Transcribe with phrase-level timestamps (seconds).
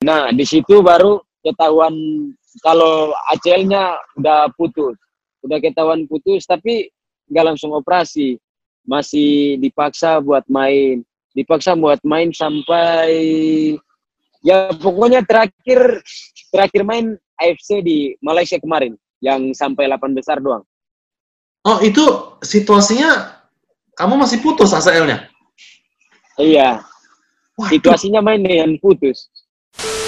[0.00, 1.92] Nah, di situ baru ketahuan
[2.64, 4.96] kalau ACL-nya udah putus.
[5.44, 6.88] Udah ketahuan putus, tapi
[7.28, 8.40] nggak langsung operasi.
[8.88, 11.04] Masih dipaksa buat main.
[11.36, 13.12] Dipaksa buat main sampai
[14.40, 16.00] ya pokoknya terakhir
[16.48, 20.64] terakhir main AFC di Malaysia kemarin yang sampai 8 besar doang.
[21.60, 22.02] Oh, itu
[22.40, 23.36] situasinya
[24.00, 25.28] kamu masih putus ACL-nya?
[26.40, 26.80] Iya.
[27.68, 29.28] Itu Situasinya main dengan putus.
[29.78, 29.88] Oke,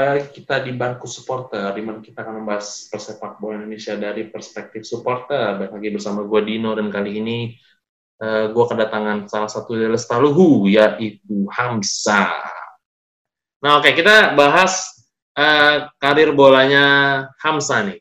[0.00, 4.88] kembali kita di bangku supporter, di mana kita akan membahas persepak bola Indonesia dari perspektif
[4.88, 5.60] supporter.
[5.60, 7.52] Baik lagi bersama gue Dino dan kali ini
[8.16, 12.32] eh, gue kedatangan salah satu dari Lestaluhu, yaitu Hamsa.
[13.60, 15.04] Nah, oke kita bahas
[15.36, 18.00] eh, karir bolanya Hamsa nih.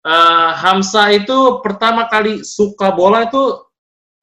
[0.00, 3.52] Eh, Hamsa itu pertama kali suka bola itu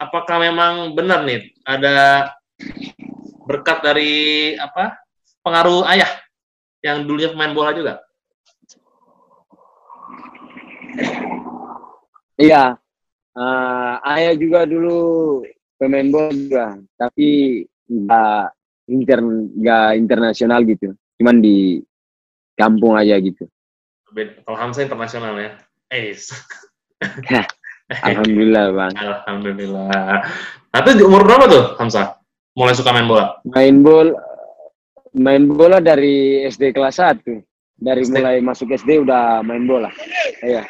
[0.01, 2.33] apakah memang benar nih ada
[3.45, 4.13] berkat dari
[4.57, 4.97] apa
[5.45, 6.09] pengaruh ayah
[6.81, 7.93] yang dulunya pemain bola juga?
[12.41, 12.77] Iya.
[13.31, 14.99] Eh, ayah juga dulu
[15.79, 16.65] pemain bola juga,
[16.99, 18.43] tapi nggak
[18.91, 20.91] intern nggak internasional gitu.
[21.21, 21.79] Cuman di
[22.57, 23.47] kampung aja gitu.
[24.43, 25.51] Kalau Hamzah internasional ya.
[25.93, 26.11] Eh,
[28.03, 28.93] Alhamdulillah bang.
[28.99, 30.23] Alhamdulillah.
[30.71, 32.19] Di umur berapa tuh Hamzah?
[32.51, 33.39] Mulai suka main bola?
[33.47, 34.30] Main bola
[35.15, 37.23] main bola dari SD kelas 1.
[37.81, 38.13] Dari SD.
[38.13, 39.89] mulai masuk SD udah main bola.
[40.45, 40.63] Iya.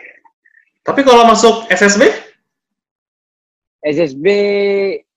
[0.81, 2.09] Tapi kalau masuk SSB?
[3.81, 4.25] SSB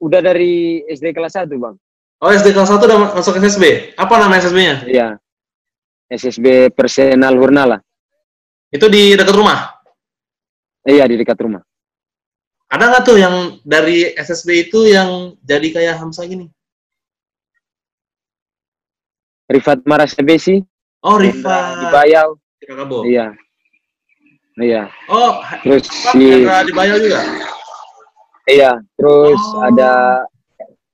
[0.00, 1.76] udah dari SD kelas 1 bang.
[2.24, 3.96] Oh, SD kelas 1 udah masuk SSB.
[3.96, 4.76] Apa nama SSB-nya?
[4.88, 5.08] Iya.
[6.08, 7.80] SSB Personal Hurnala.
[8.68, 9.72] Itu di dekat rumah.
[10.84, 11.64] Iya di dekat rumah.
[12.68, 16.50] Ada nggak tuh yang dari SSB itu yang jadi kayak Hamzah gini?
[19.46, 20.64] Rifat Marasabesi.
[21.04, 22.40] Oh, Di Rifa Bayau.
[22.64, 23.04] Kakabo.
[23.04, 23.36] Iya.
[24.56, 24.88] Iya.
[25.06, 27.20] Oh, Terus si di Bayau juga?
[28.46, 29.60] iya, terus Oh.
[29.62, 30.24] ada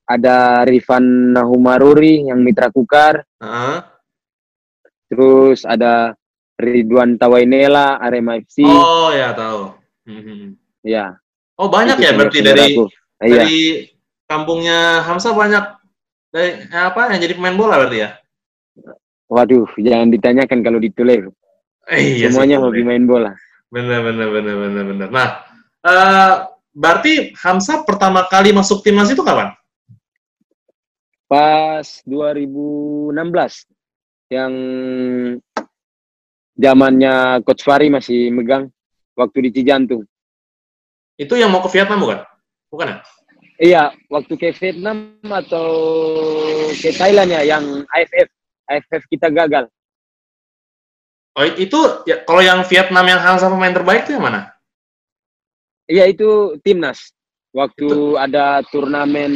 [0.05, 3.79] ada Rifan Nahumaruri yang mitra Kukar, Heeh.
[5.07, 6.19] terus ada
[6.59, 8.67] Ridwan Tawainela Arema FC.
[8.67, 9.79] Oh, ya tahu.
[10.11, 10.59] Mhm.
[10.83, 11.15] Iya.
[11.55, 12.75] Oh, banyak Itu ya berarti dari.
[13.21, 13.45] Iya.
[13.45, 13.61] dari
[14.25, 15.65] kampungnya Hamzah banyak
[16.33, 18.11] dari eh, apa yang jadi pemain bola berarti ya?
[19.31, 21.31] Waduh, jangan ditanyakan kalau ditulis.
[21.87, 23.31] Eh, iya Semuanya hobi main bola.
[23.71, 25.09] Bener bener bener bener bener.
[25.15, 25.29] Nah,
[25.87, 26.35] eh,
[26.75, 29.55] berarti Hamzah pertama kali masuk timnas itu kapan?
[31.31, 33.71] Pas 2016
[34.35, 34.53] yang
[36.59, 38.67] zamannya Coach Fari masih megang
[39.15, 40.03] waktu di Cijantung.
[41.15, 42.19] Itu yang mau ke Vietnam bukan?
[42.67, 42.97] Bukan ya?
[43.61, 45.69] Iya, waktu ke Vietnam atau
[46.75, 48.40] ke Thailand ya yang AFF.
[48.71, 49.67] AFF kita gagal.
[51.35, 54.55] Oh, itu ya, kalau yang Vietnam yang Hamzah pemain terbaik itu yang mana?
[55.91, 57.11] Iya itu timnas.
[57.51, 59.35] Waktu ada turnamen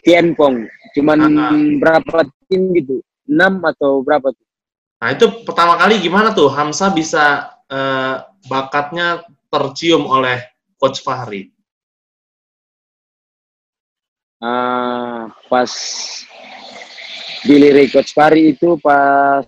[0.00, 0.64] Tianpong,
[0.96, 1.56] cuman Ah, ah.
[1.76, 2.18] berapa
[2.48, 3.04] tim gitu?
[3.28, 4.46] 6 atau berapa tuh?
[4.96, 8.16] Nah, itu pertama kali gimana tuh Hamzah bisa eh,
[8.48, 10.40] bakatnya tercium oleh
[10.80, 11.52] Coach Fahri?
[14.40, 15.72] Ah, pas
[17.46, 19.46] dilirik Coach Fari itu pas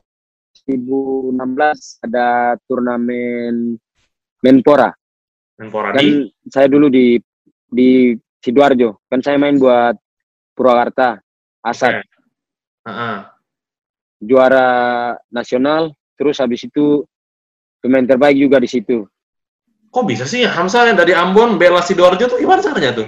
[0.65, 3.75] 2016 ada turnamen
[4.39, 4.95] Menpora.
[5.59, 7.19] Menpora Kan di saya dulu di
[7.67, 9.03] di Sidoarjo.
[9.11, 9.99] Kan saya main buat
[10.55, 11.19] Purwakarta,
[11.63, 12.07] Asad.
[12.87, 13.19] Heeh.
[14.19, 17.07] juara nasional, terus habis itu
[17.79, 19.07] pemain terbaik juga di situ.
[19.95, 23.07] Kok bisa sih Hamzah yang dari Ambon bela Sidoarjo tuh gimana caranya tuh?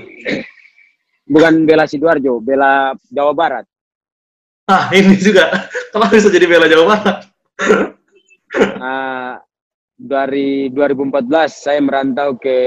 [1.27, 3.67] Bukan bela Sidoarjo, bela Jawa Barat.
[4.71, 5.51] Nah, ini juga.
[5.91, 7.19] Kenapa bisa jadi bela Jawa Barat?
[8.79, 9.43] Ah,
[9.99, 12.59] dari 2014 saya merantau ke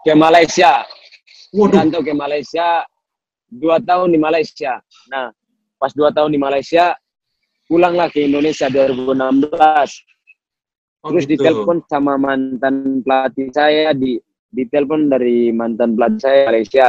[0.00, 0.80] ke Malaysia.
[1.52, 2.88] Waduh, Merantau ke Malaysia
[3.52, 4.80] dua tahun di Malaysia.
[5.12, 5.28] Nah,
[5.76, 6.96] pas dua tahun di Malaysia
[7.68, 9.92] pulanglah ke Indonesia 2016.
[11.04, 11.36] oh Terus gitu.
[11.36, 14.16] ditelepon sama mantan pelatih saya di
[14.50, 16.88] ditelepon dari mantan pelatih saya Malaysia.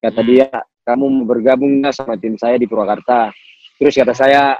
[0.00, 0.28] Kata Hmm.
[0.28, 0.48] dia,
[0.86, 3.34] kamu mau bergabung nggak sama tim saya di Purwakarta?
[3.76, 4.54] Terus kata saya,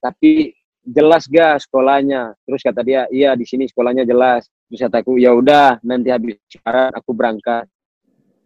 [0.00, 0.56] tapi
[0.88, 5.76] jelas gak sekolahnya terus kata dia iya di sini sekolahnya jelas terus kataku ya udah
[5.84, 7.64] nanti habis lebaran aku berangkat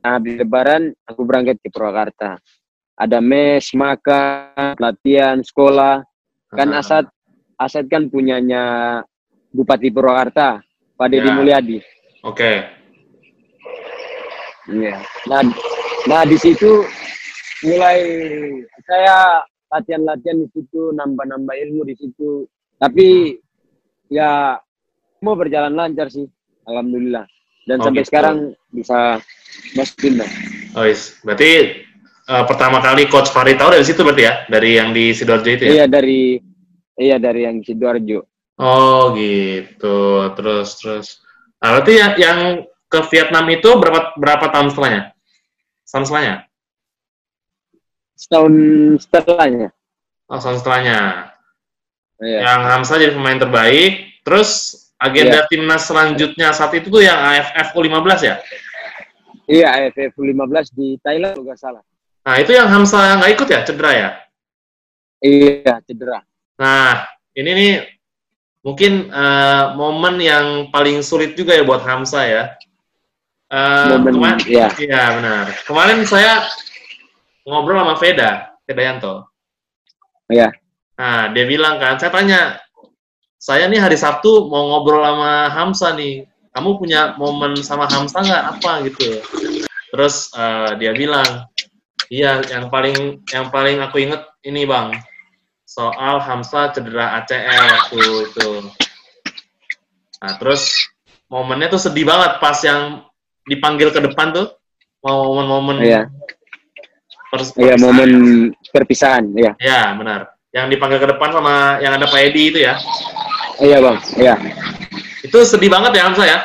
[0.02, 2.42] nah, habis lebaran aku berangkat ke Purwakarta
[2.98, 6.02] ada mes makan latihan sekolah
[6.52, 6.82] kan Ah.
[6.82, 7.06] Asad
[7.56, 9.00] Asad kan punyanya
[9.54, 10.58] Bupati Purwakarta
[10.98, 11.36] Pak Deddy Ya.
[11.38, 11.78] Mulyadi
[12.22, 12.62] Oke.
[14.70, 14.94] Iya.
[15.26, 15.42] Nah,
[16.06, 16.86] nah di situ
[17.62, 17.98] mulai
[18.84, 19.42] saya
[19.72, 22.44] latihan-latihan di situ, nambah-nambah ilmu di situ.
[22.76, 23.38] Tapi
[24.12, 24.58] ya
[25.22, 26.26] mau berjalan lancar sih,
[26.68, 27.24] alhamdulillah.
[27.62, 28.10] Dan Oh, sampai gitu.
[28.10, 28.36] sekarang
[28.74, 29.22] bisa
[29.78, 30.30] masuk timnas.
[30.74, 31.14] Oh, yes.
[31.22, 31.80] Berarti
[32.26, 34.34] eh, pertama kali coach Fahri tahu dari situ berarti ya?
[34.50, 35.72] Dari yang di Sidoarjo itu ya?
[35.78, 36.42] Iya dari
[36.98, 38.26] iya dari yang sidoarjo.
[38.58, 40.26] Oh, gitu.
[40.34, 41.06] Terus terus.
[41.62, 42.38] Nah, berarti yang, yang
[42.90, 45.02] ke Vietnam itu berapa berapa tahun setelahnya?
[45.86, 46.36] Tahun setelahnya?
[48.16, 48.54] Setahun
[49.02, 49.68] setelahnya.
[50.28, 50.98] Oh, tahun setelahnya.
[52.22, 52.38] Iya.
[52.46, 53.92] Yang Hamzah jadi pemain terbaik.
[54.22, 54.50] Terus
[55.02, 58.36] agenda timnas selanjutnya saat itu tuh yang AFF U15 ya?
[59.50, 61.82] Iya AFF 15 di Thailand kalau nggak salah.
[62.22, 63.60] Nah, itu yang Hamzah nggak ikut ya?
[63.66, 64.08] Cedera ya?
[65.22, 66.18] Iya cedera.
[66.58, 67.72] Nah, ini nih
[68.62, 72.44] mungkin eh, momen yang paling sulit juga ya buat Hamzah ya.
[73.52, 74.68] Eh, Momen, kemarin, ya.
[74.80, 75.46] iya benar.
[75.68, 76.46] Kemarin saya
[77.46, 78.30] ngobrol sama Veda,
[78.66, 79.14] Veda Yanto.
[80.30, 80.48] Iya.
[80.96, 82.40] Nah, dia bilang kan, saya tanya,
[83.36, 86.24] saya nih hari Sabtu mau ngobrol sama Hamzah nih,
[86.54, 89.18] kamu punya momen sama Hamzah nggak apa gitu?
[89.92, 91.48] Terus eh, dia bilang,
[92.12, 94.94] iya yang paling yang paling aku inget ini bang,
[95.66, 97.98] soal Hamzah cedera ACL waktu
[98.30, 98.50] itu.
[100.22, 100.70] Nah terus
[101.26, 103.02] momennya tuh sedih banget pas yang
[103.48, 104.46] dipanggil ke depan tuh,
[105.02, 106.02] mau momen-momen Iya.
[107.32, 107.80] Iya perpisahan.
[107.80, 108.10] momen
[108.68, 109.24] perpisahan.
[109.32, 109.52] Iya.
[109.56, 110.36] Ya, benar.
[110.52, 112.76] Yang dipanggil ke depan sama yang ada Pak Edi itu ya.
[113.56, 113.96] Iya bang.
[114.20, 114.34] Iya.
[115.24, 116.38] Itu sedih banget ya Hamzah ya.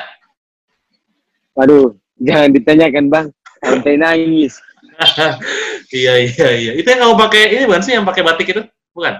[1.59, 1.91] Waduh,
[2.23, 3.27] jangan ditanyakan bang.
[3.59, 4.63] Sampai nangis.
[5.91, 6.71] iya, iya, iya.
[6.79, 8.63] Itu yang kamu pakai ini bukan sih yang pakai batik itu?
[8.95, 9.13] Bukan?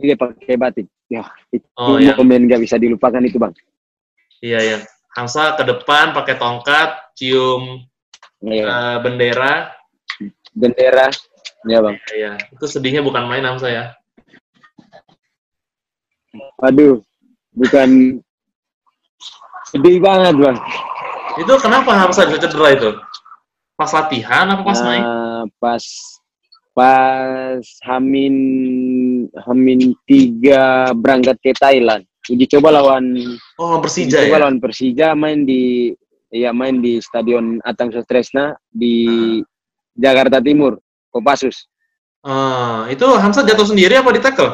[0.00, 0.86] Iya pakai batik.
[1.10, 2.14] Ya, itu Oh, iya.
[2.16, 3.52] momen gak bisa dilupakan itu bang.
[4.40, 4.78] Iya, iya.
[5.12, 7.82] Hamzah ke depan pakai tongkat, cium
[8.46, 9.79] eh, bendera.
[10.54, 11.08] Bendera.
[11.68, 11.96] Iya bang.
[12.16, 13.84] Iya, itu sedihnya bukan main Hamzah ya.
[16.56, 17.02] Waduh,
[17.52, 18.20] bukan
[19.68, 20.56] sedih banget bang.
[21.38, 22.90] Itu kenapa Hamzah bisa cedera itu?
[23.76, 25.02] Pas latihan apa pas main?
[25.04, 25.84] Nah, pas
[26.76, 28.36] pas Hamin
[29.44, 32.04] Hamin tiga berangkat ke Thailand.
[32.28, 33.16] Uji coba lawan
[33.58, 34.40] Oh, uji Persija coba ya?
[34.44, 35.92] lawan Persija main di
[36.30, 39.40] ya main di Stadion Atang Sutresna di
[40.00, 40.80] Jakarta Timur,
[41.12, 41.68] Kopassus.
[42.24, 44.52] Ah, itu Hamzah jatuh sendiri apa di tackle?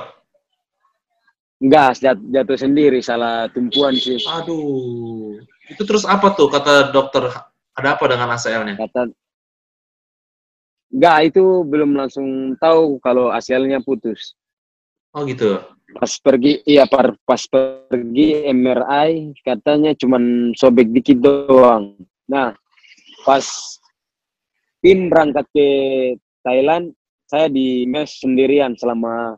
[1.62, 4.20] Enggak, jat- jatuh sendiri, salah tumpuan sih.
[4.26, 5.40] Aduh.
[5.70, 7.30] Itu terus apa tuh kata dokter?
[7.76, 8.74] Ada apa dengan ACL-nya?
[8.76, 9.08] Kata
[10.92, 14.38] Enggak, itu belum langsung tahu kalau ACL-nya putus.
[15.16, 15.58] Oh gitu.
[15.96, 21.96] Pas pergi, iya par, pas pergi MRI katanya cuman sobek dikit doang.
[22.28, 22.52] Nah,
[23.24, 23.44] pas
[24.86, 25.68] tim berangkat ke
[26.46, 26.94] Thailand,
[27.26, 29.34] saya di mes sendirian selama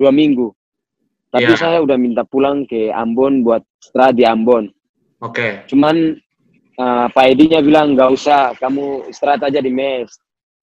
[0.00, 0.48] dua minggu.
[1.28, 1.60] Tapi Iya.
[1.60, 4.72] saya udah minta pulang ke Ambon buat istirahat di Ambon.
[5.20, 5.68] Oke.
[5.68, 6.16] Cuman
[6.80, 10.08] uh, Pak Edinya bilang nggak usah, kamu istirahat aja di mes.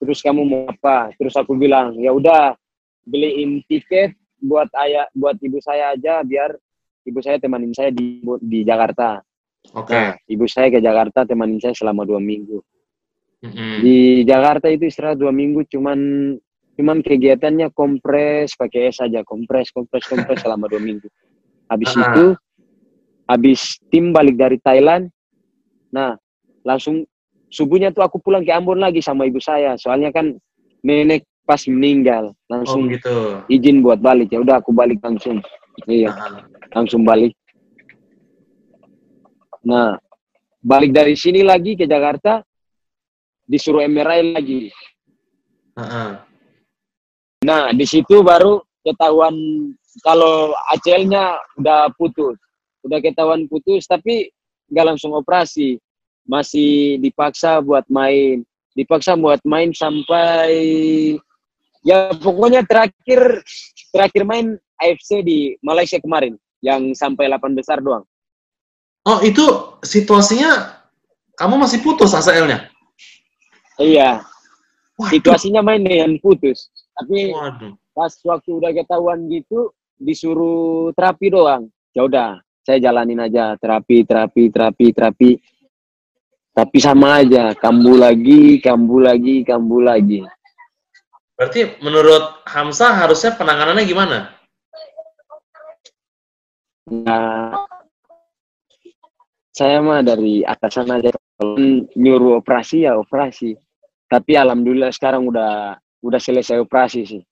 [0.01, 1.13] Terus kamu mau apa?
[1.13, 2.57] Terus aku bilang ya udah
[3.05, 6.57] beliin tiket buat ayah, buat ibu saya aja biar
[7.05, 9.21] ibu saya temanin saya di di Jakarta.
[9.77, 9.93] Oke.
[9.93, 12.57] Nah, ibu saya ke Jakarta temanin saya selama dua minggu.
[13.41, 13.81] Mm-mm.
[13.81, 15.97] Di Jakarta itu istirahat dua minggu, cuman
[16.77, 21.09] cuman kegiatannya kompres pakai es aja, kompres kompres kompres selama dua minggu.
[21.65, 22.01] Habis Ah.
[22.05, 22.25] itu,
[23.25, 25.09] habis tim balik dari Thailand,
[25.89, 26.13] nah
[26.61, 27.01] langsung
[27.49, 30.37] subuhnya tuh aku pulang ke Ambon lagi sama ibu saya, soalnya kan
[30.85, 33.41] nenek pas meninggal, Oh langsung gitu.
[33.49, 34.29] izin buat balik.
[34.29, 35.41] Ya udah aku balik langsung,
[35.89, 36.45] iya Nah,
[36.77, 37.33] langsung balik.
[39.65, 39.97] Nah,
[40.61, 42.45] balik dari sini lagi ke Jakarta,
[43.51, 44.71] disuruh MRI lagi.
[45.75, 46.11] heeh.
[47.43, 49.35] Nah, di situ baru ketahuan
[50.07, 52.39] kalau ACL-nya udah putus.
[52.87, 54.31] Udah ketahuan putus, tapi
[54.71, 55.75] nggak langsung operasi.
[56.23, 58.47] Masih dipaksa buat main.
[58.71, 60.47] Dipaksa buat main sampai
[61.83, 63.43] ya pokoknya terakhir
[63.91, 68.07] terakhir main AFC di Malaysia kemarin yang sampai 8 besar doang.
[69.03, 69.43] Oh itu
[69.83, 70.77] situasinya
[71.35, 72.70] kamu masih putus ACL-nya?
[73.81, 74.21] Iya,
[74.95, 75.09] Waduh.
[75.09, 76.69] situasinya main dengan putus.
[76.93, 77.73] Tapi Waduh.
[77.97, 81.67] pas waktu udah ketahuan gitu disuruh terapi doang.
[81.91, 85.31] Ya udah, saya jalanin aja terapi, terapi, terapi, terapi.
[86.51, 90.21] Tapi sama aja, kambuh lagi, kambuh lagi, kambuh lagi.
[91.39, 94.17] Berarti menurut Hamzah harusnya penanganannya gimana?
[96.91, 97.65] Nah,
[99.49, 101.09] saya mah dari atasan aja
[101.39, 101.57] kalau
[101.97, 103.57] nyuruh operasi ya operasi.
[104.11, 107.23] Tapi alhamdulillah sekarang udah udah selesai operasi sih.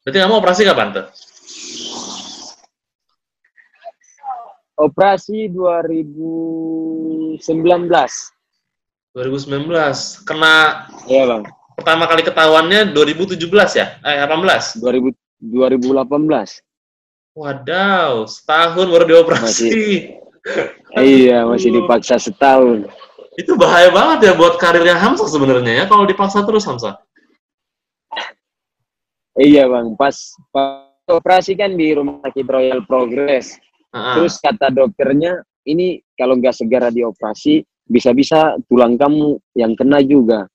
[0.00, 1.04] Berarti kamu operasi kapan tuh?
[4.80, 7.36] Operasi 2019.
[9.12, 10.24] 2019.
[10.24, 11.44] Kena Iya, Bang.
[11.76, 14.00] pertama kali ketahuannya 2017 ya?
[14.00, 14.80] Eh, 18?
[14.80, 15.12] 2000
[15.44, 16.64] 2018.
[17.36, 19.68] Wadaw, setahun baru dioperasi.
[20.96, 22.88] Iya, masih dipaksa setahun.
[23.36, 26.96] Itu bahaya banget ya buat karirnya Hamzah sebenarnya ya, kalau dipaksa terus Hamzah.
[29.36, 29.92] Iya, Bang.
[30.00, 30.16] Pas,
[30.48, 33.60] pas operasi kan di Rumah Sakit Royal Progress.
[33.92, 40.48] Ah, Terus kata dokternya, ini kalau nggak segera dioperasi, bisa-bisa tulang kamu yang kena juga.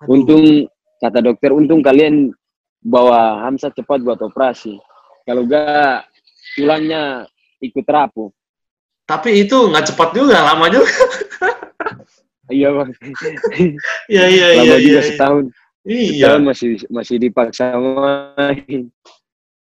[0.00, 0.16] aduh.
[0.16, 0.66] Untung,
[0.98, 2.32] kata dokter, untung kalian
[2.80, 4.80] bawa Hamzah cepat buat operasi.
[5.28, 6.08] Kalau nggak,
[6.56, 7.28] tulangnya
[7.60, 8.32] ikut rapuh.
[9.06, 10.88] Tapi itu nggak cepat juga, lama juga.
[12.50, 12.90] Iya, Bang.
[14.10, 14.46] Iya, iya, iya.
[14.58, 15.08] Lama iya, juga iya.
[15.14, 15.44] setahun.
[15.82, 16.10] Iya.
[16.10, 18.90] Setahun masih masih dipaksa main.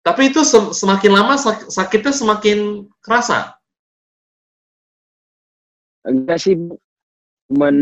[0.00, 3.58] Tapi itu sem- semakin lama sak- sakitnya semakin kerasa.
[6.06, 6.56] Enggak sih,
[7.52, 7.74] cuman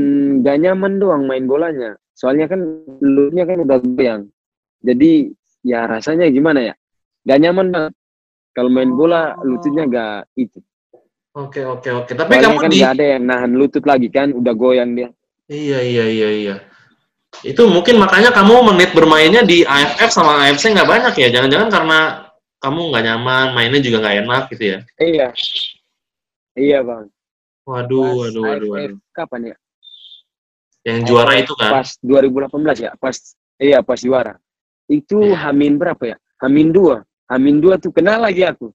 [0.42, 1.95] gak nyaman doang main bolanya.
[2.18, 2.59] Soalnya kan
[2.99, 4.23] lututnya kan udah goyang.
[4.83, 5.30] Jadi
[5.62, 6.75] ya rasanya gimana ya?
[7.23, 7.95] Gak nyaman banget.
[8.57, 10.59] Kalau main bola lututnya gak itu.
[11.37, 12.12] Oke, oke, oke.
[12.16, 15.08] Tapi Soalnya kamu kan di gak ada yang nahan lutut lagi kan, udah goyang dia.
[15.49, 16.56] Iya, iya, iya, iya.
[17.44, 21.28] Itu mungkin makanya kamu menit bermainnya di AFF sama AFC nggak banyak ya?
[21.30, 21.99] Jangan-jangan karena
[22.58, 24.78] kamu nggak nyaman, mainnya juga nggak enak gitu ya?
[24.99, 25.28] Iya.
[26.58, 27.06] Iya bang.
[27.68, 28.99] Waduh, Pas waduh, waduh, AFF waduh.
[29.14, 29.56] kapan ya?
[30.88, 31.70] Yang juara itu kan?
[31.70, 33.16] Pas 2018 ya, pas
[33.61, 34.35] iya pas juara.
[34.88, 35.37] Itu Iya.
[35.52, 36.16] Hamin berapa ya?
[36.40, 37.04] Hamin dua.
[37.28, 38.73] Hamin dua tuh kenal lagi aku.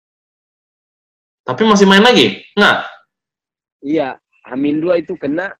[1.43, 2.39] Tapi masih main lagi?
[2.55, 2.77] Nggak?
[3.83, 4.15] Iya,
[4.47, 5.51] Hamin dua itu kena.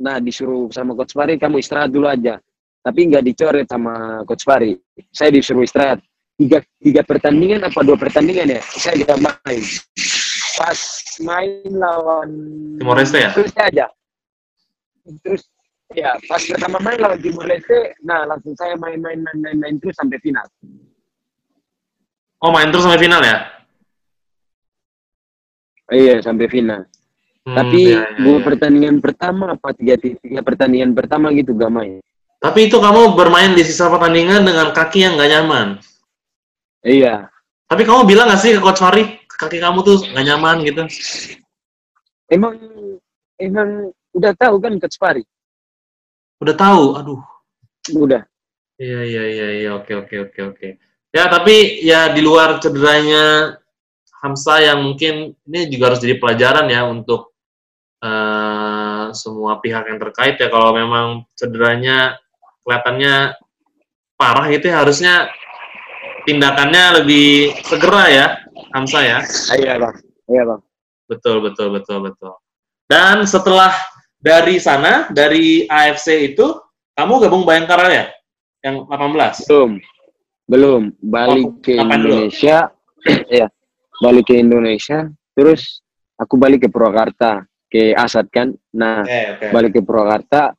[0.00, 2.40] Nah, disuruh sama Coach Fari, kamu istirahat dulu aja.
[2.80, 4.76] Tapi nggak dicoret sama Coach Fari.
[5.12, 6.00] Saya disuruh istirahat.
[6.40, 8.60] Tiga, tiga pertandingan apa dua pertandingan ya?
[8.80, 9.62] Saya nggak main.
[10.56, 10.80] Pas
[11.20, 12.30] main lawan...
[12.80, 13.30] Timor Leste ya?
[13.36, 13.86] Terus aja.
[15.24, 15.42] Terus,
[15.96, 20.16] ya pas pertama main lawan Timor Leste, nah langsung saya main-main main-main main terus sampai
[20.20, 20.44] final.
[22.40, 23.59] Oh, main terus sampai final ya?
[25.90, 26.86] Iya, sampai final.
[27.42, 27.80] Hmm, Tapi
[28.22, 28.44] dua iya.
[28.46, 31.98] pertandingan pertama apa tiga, tiga pertandingan pertama gitu gak main.
[32.40, 35.68] Tapi itu kamu bermain di sisa pertandingan dengan kaki yang nggak nyaman.
[36.80, 37.28] Iya.
[37.68, 40.82] Tapi kamu bilang nggak sih ke Coach Fari, kaki kamu tuh nggak nyaman gitu?
[42.32, 42.56] Emang
[43.36, 45.22] emang udah tahu kan Coach Fari?
[46.40, 47.20] Udah tahu, aduh.
[47.92, 48.24] Udah.
[48.80, 50.68] Iya iya iya iya oke oke oke oke.
[51.12, 53.59] Ya tapi ya di luar cederanya
[54.20, 57.32] Hamsa yang mungkin ini juga harus jadi pelajaran ya untuk
[58.04, 62.20] eh, semua pihak yang terkait ya kalau memang cederanya
[62.64, 63.34] kelihatannya
[64.20, 65.32] parah itu ya harusnya
[66.28, 68.26] tindakannya lebih segera ya
[68.76, 69.18] Hamsa ya.
[69.56, 69.96] Iya bang.
[70.28, 70.60] Iya bang.
[71.10, 72.32] Betul, betul, betul, betul.
[72.86, 73.74] Dan setelah
[74.20, 76.54] dari sana, dari AFC itu,
[76.94, 78.04] kamu gabung Bayangkara ya?
[78.62, 79.48] Yang 18?
[79.48, 79.70] Belum.
[80.46, 80.82] Belum.
[81.02, 81.74] Balik Oh, ke?
[81.80, 82.70] Indonesia.
[83.32, 83.48] ya.
[84.00, 85.06] Balik ke Indonesia.
[85.36, 85.84] Terus
[86.16, 87.44] aku balik ke Purwakarta.
[87.70, 88.50] Ke Asad kan.
[88.74, 89.46] Nah, Oke, oke.
[89.54, 90.56] balik ke Purwakarta.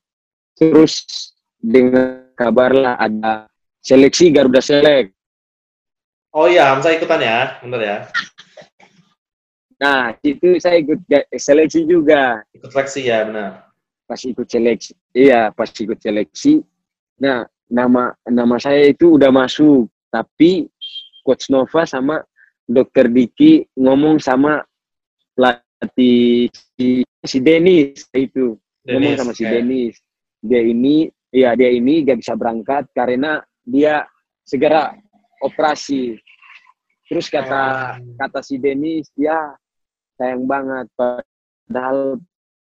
[0.55, 1.03] Terus
[1.57, 3.49] dengan kabar lah ada
[3.81, 5.11] seleksi Garuda Select.
[6.31, 7.97] Oh iya, Hamzah ikutan ya, bener ya?
[9.81, 11.03] Nah, itu saya ikut
[11.35, 12.39] seleksi juga.
[12.55, 13.67] Ikut seleksi ya, benar.
[14.07, 14.93] Pas ikut seleksi.
[15.11, 16.63] Iya, pas ikut seleksi.
[17.19, 19.91] Nah, nama nama saya itu udah masuk.
[20.07, 20.71] Tapi
[21.27, 22.23] Coach Nova sama
[22.71, 24.63] Dokter Diki ngomong sama
[25.35, 28.55] pelatih si, si Denis itu.
[28.81, 29.51] ngomong Dennis, sama si oke.
[29.51, 29.95] Denis.
[30.41, 34.07] Dia ini, ya dia ini gak bisa berangkat karena dia
[34.41, 34.95] segera
[35.39, 36.17] operasi.
[37.05, 37.61] Terus kata
[37.99, 38.15] Oh.
[38.17, 39.53] kata si Denis, ya
[40.15, 42.17] sayang banget padahal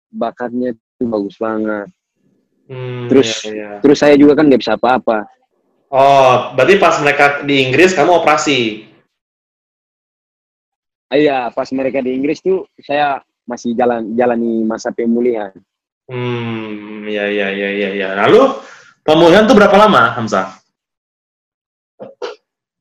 [0.07, 1.89] bakatnya itu bagus banget.
[2.65, 3.69] Hmm, Terus- iya, iya.
[3.81, 5.25] Terus saya juga kan gak bisa apa-apa.
[5.91, 8.87] Oh, berarti pas mereka di Inggris, kamu operasi?
[11.05, 15.53] Ah, Iya, pas mereka di Inggris tuh saya masih jalan jalani masa pemulihan.
[16.09, 17.89] Hmm, iya, iya, iya, iya.
[17.93, 18.09] iya.
[18.25, 18.61] Lalu,
[19.01, 20.57] pemulihan tuh berapa lama, Hamzah?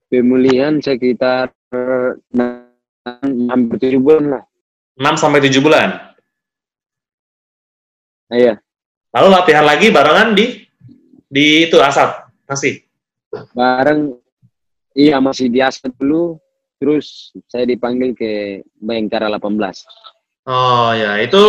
[0.09, 2.65] Pemulihan sekitar eh, nah,
[3.51, 4.43] hampir tujuh bulan lah
[4.95, 5.89] 6 sampai 7 bulan.
[8.31, 8.55] iya
[9.15, 10.67] Lalu latihan lagi barengan di
[11.27, 12.83] di itu Asap masih.
[13.55, 14.15] bareng
[14.95, 16.39] iya masih di Asmat dulu
[16.81, 19.51] terus saya dipanggil ke Bayangkara 18
[20.45, 21.41] Oh ya, itu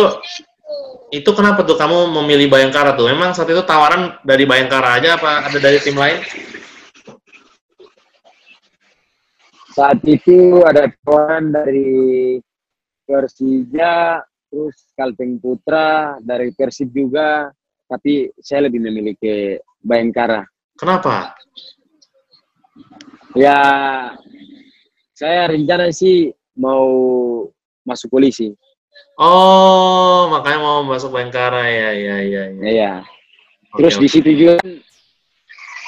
[1.12, 3.12] itu kenapa tuh kamu memilih Bayangkara tuh?
[3.12, 6.16] Memang saat itu tawaran dari Bayangkara aja apa ada dari tim lain?
[9.76, 12.40] saat itu ada tawaran dari
[13.04, 17.52] Persija terus Kalteng Putra dari Persib juga
[17.84, 20.48] tapi saya lebih memilih ke Bayangkara
[20.80, 21.36] Kenapa?
[23.36, 23.60] ya
[25.16, 26.28] saya rencana sih
[26.60, 26.84] mau
[27.88, 28.52] masuk polisi
[29.16, 32.42] Oh, makanya mau masuk Bayangkara ya, ya, ya.
[32.52, 32.64] ya.
[32.68, 32.92] iya
[33.72, 34.12] Oke, terus di oke.
[34.12, 34.56] situ juga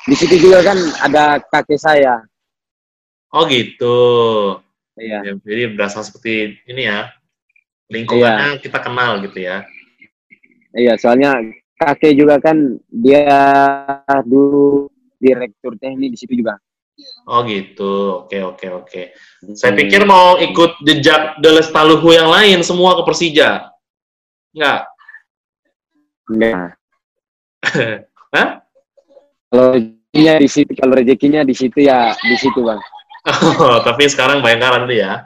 [0.09, 2.25] di situ juga kan ada kakek saya
[3.29, 3.97] Oh gitu.
[4.97, 7.13] iya Ya, jadi berasa seperti ini ya.
[7.93, 9.69] Lingkungannya kita kenal gitu ya.
[10.73, 11.37] iya soalnya
[11.77, 12.57] kakek juga kan
[12.89, 13.29] dia
[14.25, 14.89] dulu
[15.21, 16.57] direktur teknik di situ juga
[17.25, 18.25] Oh gitu.
[18.25, 19.03] Oke, oke, oke.
[19.55, 19.81] Saya Hmm.
[19.85, 23.69] pikir mau ikut jejak De Lestaluhu yang lain semua ke Persija.
[24.57, 24.81] Enggak.
[26.27, 26.75] Enggak.
[28.35, 28.49] Hah?
[29.49, 32.81] Kalau rezekinya di situ, kalau rezekinya di situ ya di situ bang.
[33.61, 35.25] Oh, tapi sekarang Bayangkara dulu ya.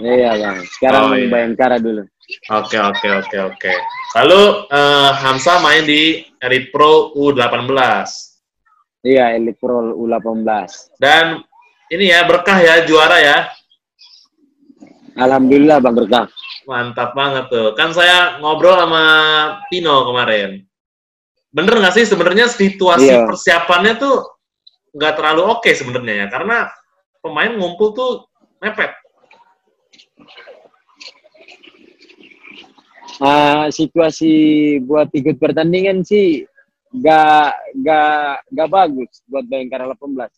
[0.00, 0.56] Iya bang.
[0.76, 1.28] Sekarang Oh, iya.
[1.30, 2.02] Bayangkara dulu.
[2.50, 3.72] Oke, oke, oke, oke.
[4.16, 4.40] Lalu
[4.72, 7.72] eh, Hamsa main di Elite Pro U18.
[9.04, 10.96] Iya Elite Pro U18.
[10.96, 11.44] Dan
[11.92, 13.38] ini ya berkah ya juara ya.
[15.14, 16.26] Alhamdulillah bang berkah.
[16.64, 17.76] Mantap banget tuh.
[17.76, 19.04] Kan saya ngobrol sama
[19.68, 20.64] Pino kemarin.
[21.52, 23.28] Bener nggak sih sebenarnya situasi Iya.
[23.28, 24.24] persiapannya tuh
[24.96, 26.66] nggak terlalu oke sebenarnya ya, karena
[27.22, 28.10] pemain ngumpul tuh
[28.58, 28.90] mepet.
[33.22, 34.32] Ah, situasi
[34.82, 36.42] buat ikut pertandingan sih
[36.94, 40.30] gak gak gak bagus buat Bayangkara 18.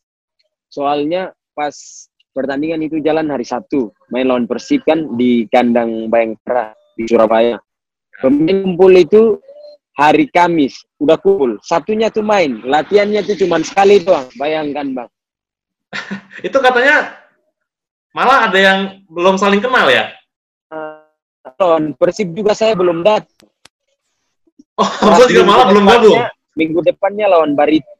[0.72, 1.76] Soalnya pas
[2.32, 7.60] pertandingan itu jalan hari Sabtu, main lawan Persib kan di kandang Bayangkara di Surabaya.
[8.16, 9.22] Pemain kumpul itu
[9.96, 11.60] hari Kamis, udah kumpul.
[11.60, 14.28] Sabtunya tuh main, latihannya tuh cuma sekali doang.
[14.36, 15.08] Bayangkan bang.
[16.46, 17.16] Itu katanya
[18.12, 20.12] malah ada yang belum saling kenal ya.
[21.56, 23.48] Lawan Persib juga saya belum datang.
[24.76, 26.20] Oh, Hamsa juga malah belum gabung.
[26.56, 27.92] Minggu depannya lawan Barito.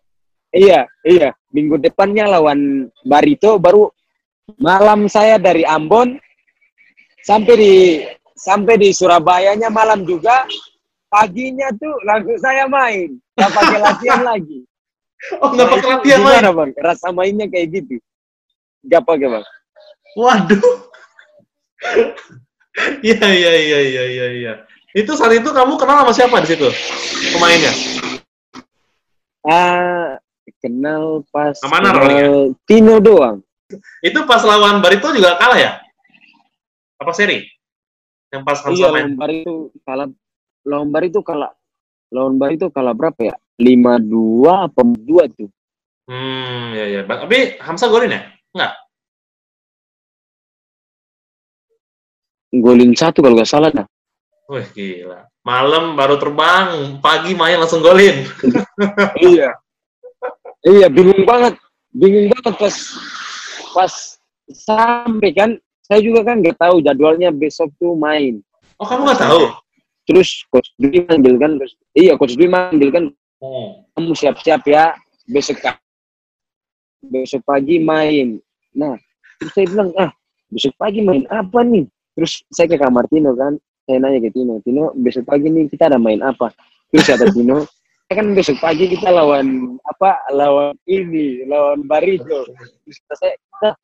[0.51, 1.31] Iya, iya.
[1.53, 3.92] Minggu depannya lawan Barito baru
[4.57, 6.16] malam saya dari Ambon
[7.21, 7.75] sampai di
[8.33, 10.49] sampai di Surabayanya malam juga.
[11.07, 13.14] Paginya tuh langsung saya main.
[13.37, 14.59] Nggak pakai latihan lagi.
[15.38, 16.33] Oh, nggak Nah, pakai itu latihan lagi.
[16.33, 16.71] Gimana bang?
[16.81, 17.97] Rasa mainnya kayak gitu.
[18.87, 19.45] Gak pakai bang.
[20.16, 20.64] Waduh.
[23.05, 24.53] Iya, iya, iya, iya, iya, iya.
[24.97, 26.69] Itu saat itu kamu kenal sama siapa di situ?
[27.37, 27.73] Pemainnya?
[29.46, 30.18] Ah,
[30.59, 32.26] kenal pas mana kenal rolnya?
[32.66, 33.38] Tino doang.
[34.02, 35.72] Itu pas lawan Barito juga kalah ya?
[36.98, 37.46] Apa seri?
[38.35, 39.14] Yang pas Iya, main?
[39.14, 39.54] lawan Barito
[39.87, 40.09] kalah.
[40.66, 41.52] Lawan Barito kalah.
[42.11, 43.37] Lawan Barito kalah berapa ya?
[43.62, 45.50] 5-2 apa 2 tuh?
[46.06, 47.00] Hmm, ya, ya.
[47.06, 48.22] Tapi Hamsa golin ya?
[48.54, 48.72] Enggak.
[52.56, 53.87] Golin satu kalau nggak salah dah.
[54.46, 55.26] Wih, gila.
[55.42, 58.22] Malam baru terbang, pagi main langsung golin.
[59.35, 59.50] iya.
[60.62, 61.59] Iya, bingung banget.
[61.90, 62.76] Bingung banget pas
[63.74, 63.92] pas
[64.50, 65.50] sampai kan
[65.82, 68.38] saya juga kan nggak tahu jadwalnya besok tuh main.
[68.78, 69.42] Oh, kamu nggak tahu?
[70.06, 73.04] Terus coach Dwi manggil kan, terus, iya coach Dwi manggil kan
[73.37, 73.85] Oh.
[73.92, 74.96] kamu siap-siap ya
[75.28, 75.61] besok
[77.04, 78.40] besok pagi main.
[78.72, 78.96] Nah,
[79.37, 80.09] terus saya bilang ah
[80.48, 81.85] besok pagi main apa nih?
[82.16, 85.87] Terus saya ke kamar Tino kan, saya nanya ke Tino, Tino besok pagi nih kita
[85.87, 86.51] ada main apa?
[86.90, 87.62] Terus kata Tino,
[88.11, 90.18] kan besok pagi kita lawan apa?
[90.35, 92.42] Lawan ini, lawan Barito.
[92.83, 93.75] Terus kata saya, nah,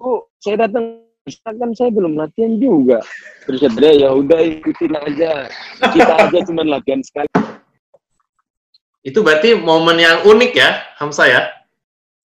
[0.00, 1.04] kok saya datang
[1.44, 3.04] kan saya belum latihan juga.
[3.44, 5.46] Terus dia, ya udah ikutin aja.
[5.92, 7.28] Kita aja cuma latihan sekali.
[9.04, 11.42] Itu berarti momen yang unik ya, Hamsa ya?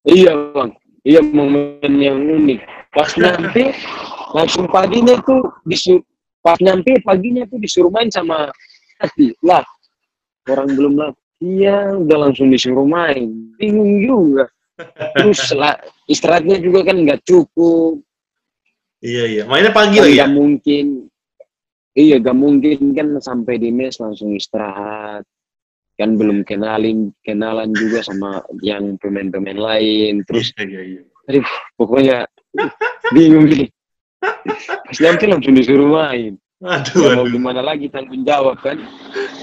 [0.08, 0.71] Iya bang,
[1.03, 2.60] iya momen yang unik.
[2.95, 3.75] Pas nyampe
[4.36, 6.03] langsung paginya tuh disuruh,
[6.45, 8.53] pas nyampe paginya tuh disuruh main sama.
[9.41, 9.65] Lah,
[10.45, 13.34] orang belum latihan udah langsung disuruh main.
[13.58, 14.45] Bingung juga.
[15.17, 15.73] Terus lah,
[16.05, 17.97] istirahatnya juga kan nggak cukup.
[19.01, 19.43] Iya, iya.
[19.49, 20.27] Mainnya pagi Kan lagi ya?
[20.29, 20.86] mungkin.
[21.95, 25.23] Iya, gak mungkin kan sampai di mes langsung istirahat.
[25.95, 30.21] Kan belum kenalin, kenalan juga sama yang pemain-pemain lain.
[30.27, 31.01] Terus Iya, iya, iya.
[31.25, 31.47] Aduh,
[31.79, 32.17] pokoknya
[33.15, 33.71] bingung gini.
[34.85, 36.38] Pas nyampe langsung disuruh main.
[36.63, 37.33] Aduh, Ya, mau aduh.
[37.35, 38.79] gimana lagi tanggung jawab kan?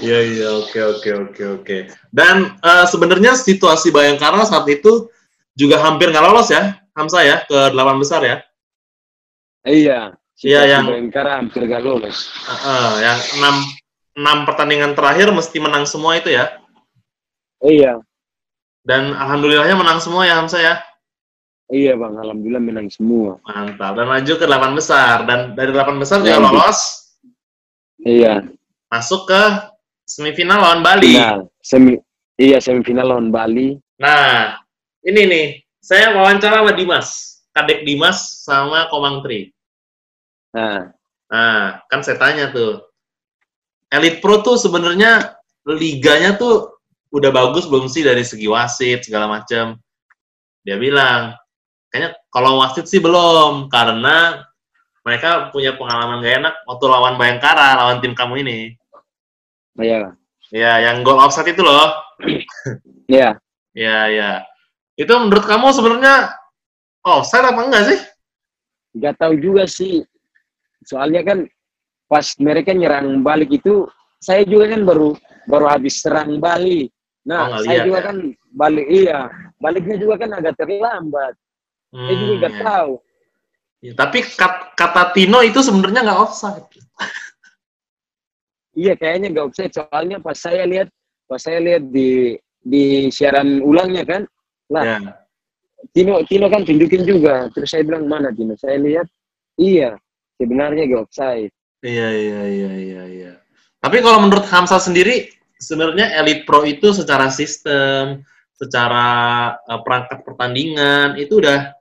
[0.01, 1.77] Iya iya oke oke oke oke.
[2.09, 5.07] Dan eh, sebenarnya situasi Bayangkara saat itu
[5.53, 8.37] juga hampir nggak lolos ya, Hamsa ya ke delapan besar ya.
[9.63, 10.17] Iya.
[10.43, 12.27] Iya, yang- Bayangkara hampir gak lolos.
[12.43, 13.55] Heeh, yang enam
[14.13, 16.51] enam pertandingan terakhir mesti menang semua itu ya.
[17.63, 18.03] Iya.
[18.83, 20.83] Dan alhamdulillahnya menang semua ya Hamsa ya.
[21.71, 23.39] Iya bang, alhamdulillah menang semua.
[23.47, 23.95] Mantap.
[23.95, 26.51] Dan maju ke delapan besar dan dari delapan besar juga Lanjut.
[26.51, 26.79] lolos
[28.03, 28.43] Iya.
[28.91, 29.41] masuk ke
[30.03, 31.15] semifinal lawan Bali.
[31.17, 31.47] Final.
[31.63, 31.95] Semi,
[32.35, 33.79] iya semifinal lawan Bali.
[33.97, 34.59] Nah,
[35.01, 35.45] ini nih,
[35.79, 39.49] saya wawancara sama Dimas, Kadek Dimas sama Komang Tri.
[40.53, 40.91] Nah,
[41.33, 42.77] Nah, kan saya tanya tuh,
[43.89, 45.33] Elite Pro tuh sebenarnya
[45.65, 46.77] liganya tuh
[47.09, 49.81] udah bagus belum sih dari segi wasit segala macam?
[50.61, 51.33] Dia bilang,
[51.93, 54.41] kayaknya kalau wasit sih belum, karena
[55.05, 58.59] mereka punya pengalaman gak enak waktu lawan Bayangkara, lawan tim kamu ini.
[59.77, 60.17] iya.
[60.49, 61.93] Ya, yang gol offside itu loh.
[63.05, 63.37] Iya.
[63.77, 64.31] Ya, ya.
[64.97, 66.33] Itu menurut kamu sebenarnya
[67.05, 67.99] offside apa enggak sih?
[68.97, 70.01] Gak tahu juga sih.
[70.85, 71.45] Soalnya kan
[72.09, 73.85] pas mereka nyerang balik itu,
[74.17, 75.13] saya juga kan baru
[75.45, 76.89] baru habis serang Bali.
[76.89, 78.05] Oh, Nah, nggak saya lihat juga ya?
[78.05, 78.17] kan
[78.51, 79.19] balik iya,
[79.55, 81.33] baliknya juga kan agak terlambat.
[81.93, 82.61] Saya juga Hmm, gak ya.
[82.65, 82.93] tahu.
[83.83, 86.65] Ya, tapi kat- kata Tino itu sebenarnya nggak offside.
[88.73, 89.73] Iya, kayaknya gak offside.
[89.75, 90.89] Soalnya pas saya lihat,
[91.29, 94.21] pas saya lihat di di siaran ulangnya kan,
[94.71, 94.97] lah Ya.
[95.91, 97.51] Tino Tino kan tunjukin juga.
[97.53, 98.55] Terus saya bilang mana Tino?
[98.57, 99.05] Saya lihat,
[99.59, 99.93] iya
[100.39, 101.51] sebenarnya gak offside.
[101.83, 103.31] Iya, iya, iya, iya, iya.
[103.83, 105.27] Tapi kalau menurut Hamsa sendiri,
[105.59, 108.23] sebenarnya Elite Pro itu secara sistem,
[108.55, 109.05] secara
[109.59, 111.75] eh, perangkat pertandingan, itu udah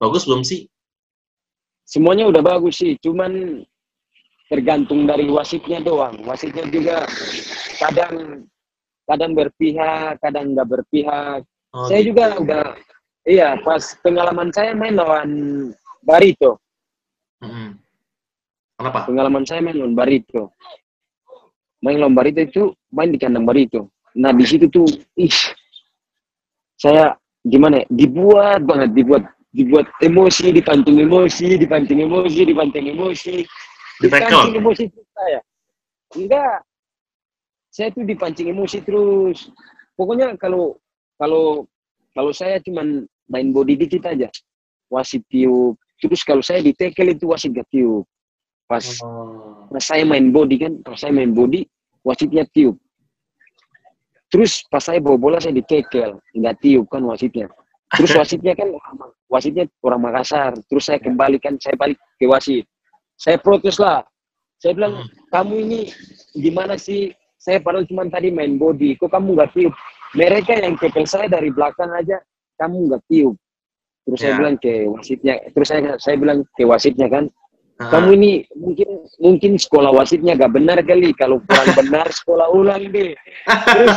[0.00, 0.68] bagus belum sih?
[1.86, 3.62] Semuanya udah bagus sih, cuman
[4.50, 6.22] tergantung dari wasitnya doang.
[6.26, 7.06] Wasitnya juga
[7.78, 8.46] kadang
[9.06, 11.46] kadang berpihak, kadang nggak berpihak.
[11.70, 12.10] Oh, saya gitu.
[12.14, 12.64] juga udah,
[13.22, 15.30] iya pas pengalaman saya main lawan
[16.02, 16.58] Barito.
[17.42, 17.78] Mm-mm.
[18.76, 19.06] Kenapa?
[19.06, 20.54] Pengalaman saya main lawan Barito.
[21.82, 23.94] Main lawan Barito itu main di kandang Barito.
[24.16, 24.88] Nah di situ tuh,
[25.20, 25.36] ih,
[26.80, 27.84] saya gimana?
[27.84, 29.22] ya, Dibuat banget, dibuat
[29.56, 33.34] dibuat emosi, dipancing emosi, dipancing emosi, dipancing emosi,
[34.04, 35.40] dipancing emosi terus saya.
[36.12, 36.60] Enggak,
[37.72, 39.48] saya tuh dipancing emosi terus.
[39.96, 40.76] Pokoknya kalau
[41.16, 41.64] kalau
[42.12, 44.28] kalau saya cuman main body dikit aja,
[44.92, 45.80] wasit tiup.
[45.96, 48.04] Terus kalau saya di tackle itu wasit gak tiup.
[48.68, 49.64] Pas Oh.
[49.72, 51.64] pas saya main body kan, pas saya main body,
[52.04, 52.76] wasitnya tiup.
[54.26, 57.46] Terus pas saya bawa bola saya ditekel, nggak tiup kan wasitnya.
[57.94, 58.68] Terus wasitnya kan
[59.30, 60.58] wasitnya orang Makassar.
[60.66, 62.66] Terus saya kembalikan, saya balik ke wasit.
[63.14, 64.02] Saya protes lah.
[64.58, 65.80] Saya bilang, kamu ini
[66.34, 67.14] gimana sih?
[67.38, 69.74] Saya padahal cuma tadi main body, kok kamu nggak tiup?
[70.18, 72.18] Mereka yang tekel saya dari belakang aja,
[72.58, 73.38] kamu nggak tiup.
[74.06, 74.38] Terus saya Ya.
[74.42, 77.24] bilang ke wasitnya, terus saya saya bilang ke wasitnya kan,
[77.76, 77.92] Ah.
[77.92, 78.88] kamu ini mungkin
[79.20, 83.12] mungkin sekolah wasitnya gak benar kali kalau kurang benar sekolah ulang deh
[83.68, 83.96] terus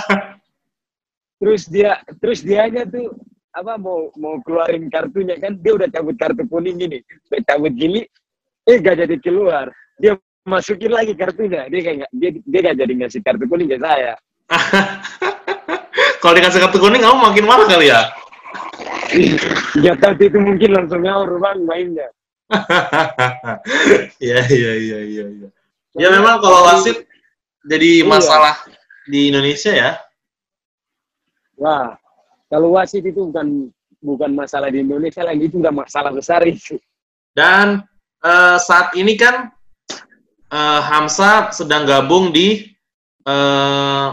[1.40, 3.16] terus dia terus dianya tuh
[3.50, 7.02] apa mau mau keluarin kartunya kan dia udah cabut kartu kuning gini
[7.34, 8.06] udah cabut gini
[8.70, 10.14] eh gak jadi keluar dia
[10.46, 14.14] masukin lagi kartunya dia kayak dia dia gak jadi ngasih kartu kuning ke saya
[16.20, 18.12] Kalau dikasih kartu kuning, kamu makin marah kali ya?
[19.88, 22.08] ya tapi itu mungkin langsung ngawur bang mainnya
[24.22, 25.26] Iya, iya, iya, iya.
[25.32, 25.50] iya.
[25.98, 27.08] Ya memang kalau wasit
[27.66, 28.10] jadi Iya.
[28.10, 28.56] masalah
[29.10, 29.92] di Indonesia ya.
[31.60, 31.96] wah
[32.50, 33.70] kalau wasit itu bukan
[34.02, 36.76] bukan masalah di Indonesia lagi itu udah masalah besar itu
[37.32, 37.86] Dan
[38.20, 39.54] eh, saat ini kan
[40.50, 42.66] eh, Hamsa sedang gabung di
[43.24, 44.08] eh,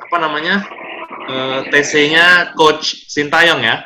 [0.00, 0.62] apa namanya
[1.26, 3.82] eh, TC-nya Coach Sintayong ya.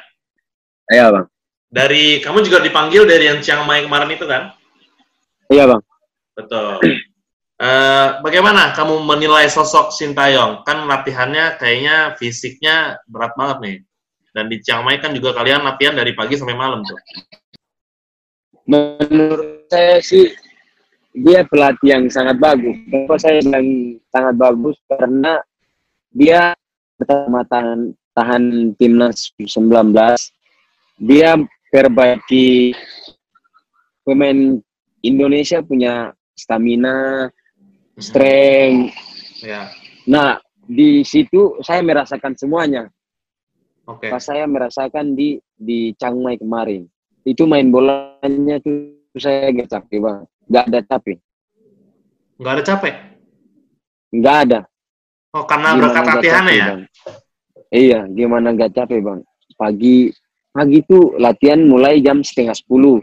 [0.92, 1.27] iya bang
[1.74, 4.53] Dari kamu juga dipanggil dari yang Chiang Mai kemarin itu kan?
[5.50, 5.81] iya bang
[6.35, 6.83] Betul.
[7.55, 10.67] Eh, bagaimana kamu menilai sosok Sintayong?
[10.67, 13.79] Kan latihannya kayaknya fisiknya berat banget nih.
[14.35, 16.99] Dan di Chiang Mai kan juga kalian latihan dari pagi sampai malam tuh.
[18.64, 20.33] menurut saya sih
[21.14, 22.75] dia pelatih yang sangat bagus.
[22.90, 23.69] Kenapa saya bilang
[24.11, 24.77] sangat bagus?
[24.90, 25.33] Karena
[26.11, 26.57] dia
[26.99, 28.45] pertama tahan, tahan
[28.81, 29.69] timnas 19,
[30.99, 31.38] dia
[31.71, 32.75] perbaiki
[34.03, 34.59] pemain
[35.05, 37.29] Indonesia punya stamina,
[37.99, 38.95] strength.
[39.45, 39.71] Ya.
[40.09, 42.89] Nah, di situ saya merasakan semuanya.
[43.85, 44.09] Oke.
[44.09, 46.89] Pas saya merasakan di di Chiang Mai kemarin.
[47.25, 50.21] Itu main bolanya tuh saya gak capek bang.
[50.49, 51.19] Gak ada capek.
[52.35, 52.95] Nggak ada capek.
[54.15, 54.61] Nggak ada.
[55.35, 56.67] Oh, karena Gimana berkat capek, ya?
[56.67, 56.83] Bang?
[57.75, 59.21] Iya, gimana nggak capek bang?
[59.55, 59.97] Pagi
[60.55, 63.03] pagi itu latihan mulai jam setengah sepuluh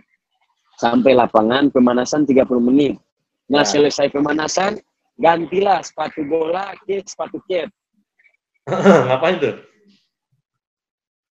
[0.79, 2.95] sampai lapangan pemanasan 30 menit.
[3.51, 3.67] Nah Ya.
[3.67, 4.79] selesai pemanasan
[5.19, 7.67] gantilah sepatu bola ke sepatu cap
[9.11, 9.55] Ngapain tuh?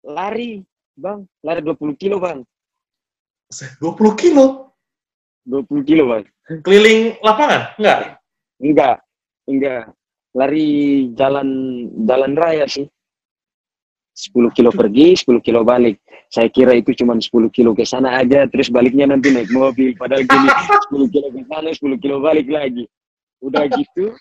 [0.05, 0.61] lari
[0.95, 2.39] bang lari 20 kilo bang
[3.81, 4.71] 20 kilo?
[5.49, 6.23] 20 kilo bang
[6.61, 7.73] Keliling lapangan?
[7.75, 8.21] Enggak?
[8.61, 8.95] enggak
[9.49, 9.83] enggak
[10.31, 10.67] lari
[11.17, 11.49] jalan
[12.05, 12.85] jalan raya sih
[14.15, 15.99] 10 kilo pergi 10 kilo balik.
[16.31, 19.91] Saya kira itu cuma 10 kilo ke sana aja terus baliknya nanti naik mobil.
[19.99, 20.47] Padahal gini
[20.95, 22.87] 10 kilo ke sana 10 kilo balik lagi.
[23.43, 24.15] Udah gitu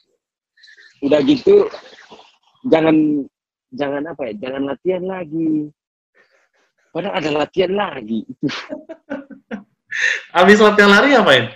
[1.05, 1.69] udah gitu
[2.65, 2.97] jangan
[3.77, 5.71] jangan apa ya jangan latihan lagi.
[6.91, 8.21] Padahal ada latihan lagi.
[10.35, 11.47] Habis latihan lari ngapain?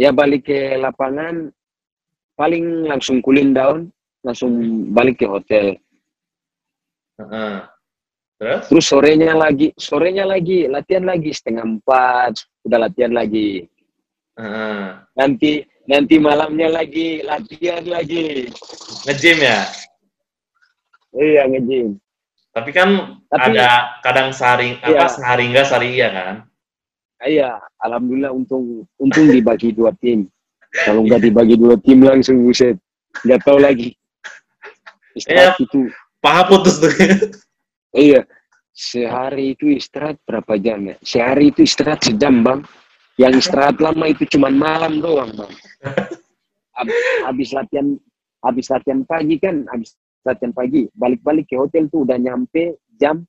[0.00, 1.52] ya balik ke lapangan
[2.32, 3.92] paling langsung cooling down
[4.24, 4.48] langsung
[4.96, 5.76] balik ke hotel
[8.40, 8.62] Terus?
[8.72, 13.68] terus sorenya lagi sorenya lagi latihan lagi setengah empat udah latihan lagi
[14.40, 14.96] Heeh.
[15.12, 15.52] nanti
[15.84, 18.48] nanti malamnya lagi latihan lagi
[19.04, 19.60] Nge-gym ya?
[21.12, 22.00] iya ngejim
[22.50, 24.96] Tapi kan Tapi- ada kadang sehari Iya.
[24.96, 26.36] apa sehari enggak sehari iya kan?
[27.20, 30.24] iya alhamdulillah untung untung dibagi dua tim
[30.88, 32.80] kalau nggak dibagi dua tim langsung buset
[33.28, 33.92] nggak tahu lagi
[35.12, 36.92] istirahat itu Paha putus tuh.
[37.96, 38.24] iya.
[38.70, 40.96] Sehari itu istirahat berapa jam ya?
[41.04, 42.60] Sehari itu istirahat sejam bang.
[43.20, 45.52] Yang istirahat lama itu cuman malam doang bang.
[46.76, 46.96] Hab-
[47.28, 47.96] habis latihan
[48.40, 49.92] habis latihan pagi kan habis
[50.24, 53.24] latihan pagi balik-balik ke hotel tuh udah nyampe jam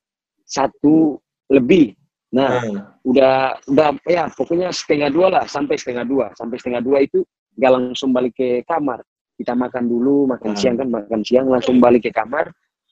[0.48, 1.20] satu
[1.52, 1.96] lebih.
[2.32, 2.80] Nah Hmm.
[3.04, 6.32] udah udah ya pokoknya setengah dua lah sampai setengah dua.
[6.40, 7.28] Sampai setengah dua itu
[7.60, 9.04] nggak langsung balik ke kamar.
[9.36, 10.60] Kita makan dulu makan Hmm.
[10.60, 12.48] siang kan makan siang langsung balik ke kamar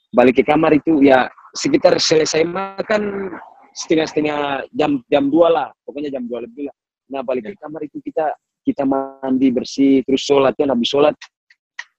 [0.09, 3.33] balik ke kamar itu ya sekitar selesai makan
[3.73, 6.75] setengah-setengah jam jam dua lah pokoknya jam dua lebih lah.
[7.09, 8.33] Nah balik ke kamar itu kita
[8.65, 11.15] kita mandi bersih terus sholat kan habis sholat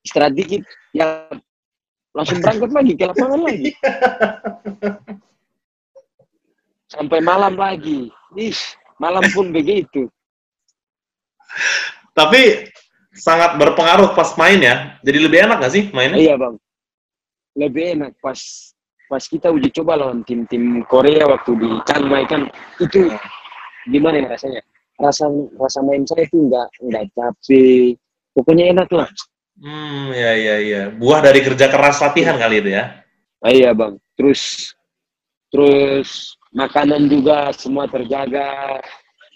[0.02, 0.62] istirahat dikit
[0.94, 1.26] ya
[2.10, 3.70] langsung berangkat lagi ke lapangan lagi.
[6.94, 8.10] Sampai malam lagi.
[8.34, 8.58] Ih
[8.98, 10.10] malam pun begitu.
[12.14, 12.70] Tapi
[13.14, 14.98] sangat berpengaruh pas main ya.
[15.06, 16.18] Jadi lebih enak gak sih mainnya?
[16.18, 16.58] iya bang
[17.60, 18.40] lebih enak pas
[19.10, 22.42] pas kita uji coba lawan tim-tim Korea waktu di Chiang kan.
[22.80, 23.12] Itu
[23.90, 24.62] gimana ya rasanya?
[24.96, 25.28] Rasa
[25.60, 27.98] rasa main saya itu nggak nggak capek
[28.32, 29.08] pokoknya enak lah.
[29.60, 30.82] Hmm, ya ya ya.
[30.94, 33.04] Buah dari kerja keras latihan kali itu ya.
[33.44, 34.00] Ah, iya bang.
[34.16, 34.72] Terus
[35.52, 38.80] terus makanan juga semua terjaga.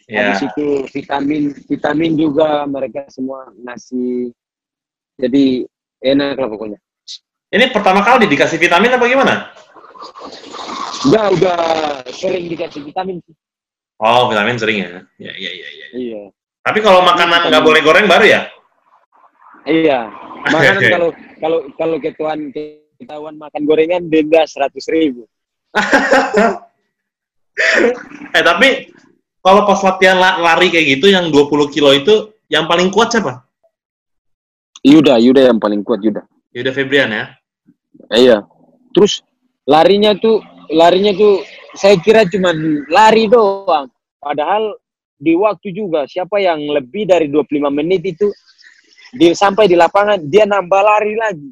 [0.04, 0.36] Ya.
[0.36, 4.36] habis itu vitamin vitamin juga mereka semua ngasih
[5.16, 5.64] jadi
[6.04, 6.76] enak lah pokoknya
[7.54, 9.34] Ini pertama kali dikasih vitamin apa gimana?
[11.04, 11.58] udah udah
[12.10, 13.34] sering dikasih vitamin sih.
[14.02, 14.88] Oh, vitamin sering ya.
[15.22, 15.86] Ya ya ya ya.
[15.94, 16.22] iya
[16.64, 18.40] Tapi kalau makanan nggak boleh goreng baru ya?
[19.64, 20.12] iya
[20.52, 21.08] makanan kalau
[21.40, 22.52] kalau kalau ketuan
[23.00, 25.24] ketahuan makan gorengan denda seratus ribu
[28.34, 28.90] Eh tapi
[29.38, 33.46] kalau pas latihan la- lari kayak gitu yang 20 kilo itu yang paling kuat siapa?
[34.82, 37.30] Yuda Yuda yang paling kuat Yuda Yuda Febrian ya.
[38.12, 38.44] Iya.
[38.92, 39.24] Terus
[39.64, 41.40] larinya tuh larinya tuh
[41.76, 42.52] saya kira cuma
[42.90, 43.88] lari doang.
[44.20, 44.76] Padahal
[45.16, 48.28] di waktu juga siapa yang lebih dari 25 menit itu
[49.14, 51.50] di, sampai di lapangan dia nambah lari lagi.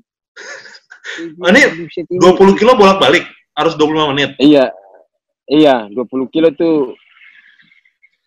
[1.42, 3.26] Ini- 20 kilo bolak-balik
[3.58, 4.30] harus 25 menit.
[4.40, 4.72] iya
[5.50, 6.96] iya 20 kilo tuh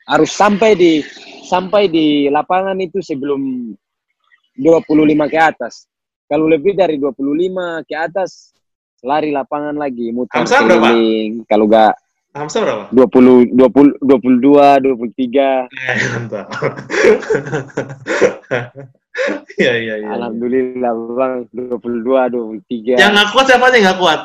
[0.06, 1.02] harus sampai di
[1.46, 3.74] sampai di lapangan itu sebelum
[4.54, 5.90] 25 ke atas
[6.26, 7.16] kalau lebih dari 25
[7.86, 8.52] ke atas
[9.02, 10.90] lari lapangan lagi muter Hamzah berapa?
[11.46, 11.94] kalau enggak
[12.36, 12.84] Hamzah berapa?
[12.92, 16.46] 20 20 22 23 Eh, mantap.
[19.56, 20.08] Iya, iya, iya.
[20.12, 22.04] alhamdulillah Bang 22
[22.68, 24.20] 23 Yang nggak kuat siapa aja yang nggak kuat?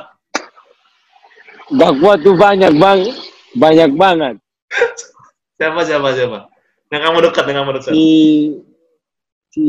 [1.70, 3.00] Gak kuat tuh banyak bang
[3.54, 4.34] banyak banget
[5.60, 6.38] Siapa, siapa, siapa?
[6.90, 7.92] Yang kamu dekat, yang kamu dekat.
[7.94, 8.08] si
[9.52, 9.66] si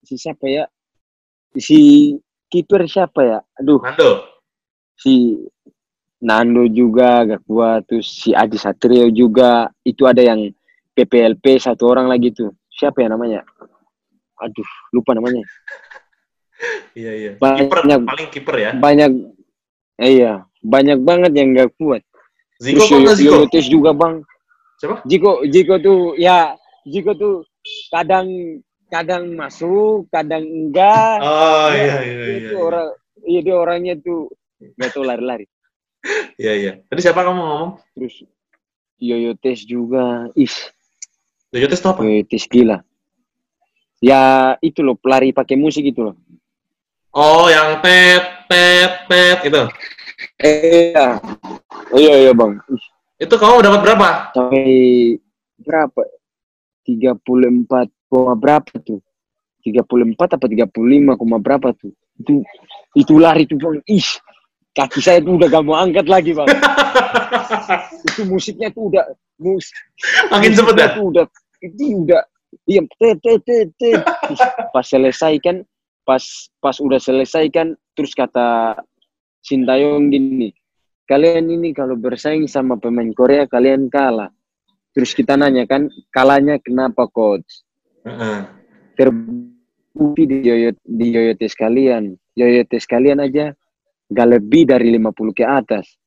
[0.00, 0.64] si siapa ya
[1.56, 2.12] si
[2.48, 4.10] kiper siapa ya aduh Nando.
[4.98, 5.38] si
[6.18, 10.50] Nando juga gak kuat terus si Adi Satrio juga itu ada yang
[10.92, 13.46] PPLP satu orang lagi tuh siapa ya namanya
[14.38, 15.42] aduh lupa namanya
[16.98, 17.30] Iya, iya.
[17.38, 17.70] Banyak.
[17.70, 18.70] Kiper, paling kiper ya.
[18.74, 19.12] banyak
[19.98, 22.06] Iya, banyak banget yang nggak kuat.
[22.62, 23.34] Ziko Terus Ziko?
[23.42, 24.22] Yoyotes juga bang.
[24.78, 25.02] Siapa?
[25.10, 26.54] Jiko, Jiko tuh ya,
[26.86, 27.34] Jiko tuh
[27.90, 28.30] kadang
[28.88, 31.18] kadang masuk, kadang enggak.
[31.20, 32.50] Oh Dia- iya iya dia iya.
[32.50, 32.88] tuh orang,
[33.24, 34.20] iya dia orangnya tuh
[34.58, 35.46] nggak tahu lari-lari.
[36.38, 36.72] Iya iya.
[36.86, 37.70] Tadi siapa kamu ngomong?
[37.98, 38.22] Terus
[38.98, 40.50] Yoyotes juga, ih,
[41.50, 42.00] Yoyotes itu apa?
[42.06, 42.78] Yoyotes gila.
[43.98, 46.16] Ya itu loh pelari pakai musik itu loh.
[47.10, 49.62] Oh, yang tet tet tet itu.
[50.38, 51.18] Iya,
[51.98, 52.62] iya iya bang.
[52.70, 52.84] Ih,
[53.26, 54.08] Itu kamu dapat berapa?
[54.30, 55.18] sampai
[55.58, 56.02] berapa?
[56.86, 59.00] 34 koma berapa tuh?
[59.62, 61.92] 34 apa 35 koma berapa tuh?
[62.18, 62.42] Itu
[62.96, 63.78] itu lari tuh bang.
[63.86, 64.08] Ih,
[64.74, 66.48] kaki saya tuh udah gak mau angkat lagi bang.
[68.08, 69.04] itu musiknya tuh udah
[69.38, 70.96] mus cepet musiknya ya?
[70.96, 71.24] tuh udah
[71.62, 72.22] itu udah
[72.66, 73.40] iya tet tet
[73.78, 74.00] tet.
[74.32, 74.42] Ih,
[74.74, 75.62] pas selesai kan
[76.02, 76.22] pas
[76.58, 78.78] pas udah selesai kan terus kata
[79.38, 80.50] Sintayong gini
[81.08, 84.32] kalian ini kalau bersaing sama pemain Korea kalian kalah
[84.92, 87.67] terus kita nanya kan kalahnya kenapa coach
[88.98, 93.54] Terbukti di yoyo di yoyotes kalian yoyotes kalian aja
[94.08, 95.98] gak lebih dari 50 ke atas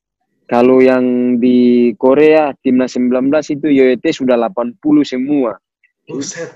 [0.50, 5.56] kalau yang di Korea timnas 19 itu yoyotes sudah 80 semua
[6.02, 6.50] Buset.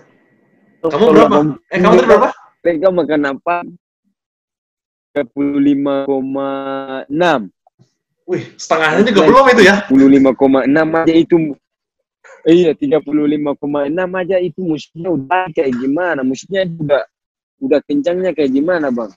[0.82, 1.54] Kamu berapa?
[1.70, 2.34] Eh, kamu berapa?
[2.66, 3.62] mereka makan apa
[5.14, 7.06] 35,6
[8.26, 9.86] Wih, setengahnya juga belum itu ya?
[9.86, 11.54] 35,6 aja itu
[12.46, 13.02] iya 35,6
[14.14, 17.02] aja itu musiknya udah kayak gimana musiknya udah
[17.58, 19.10] udah kencangnya kayak gimana bang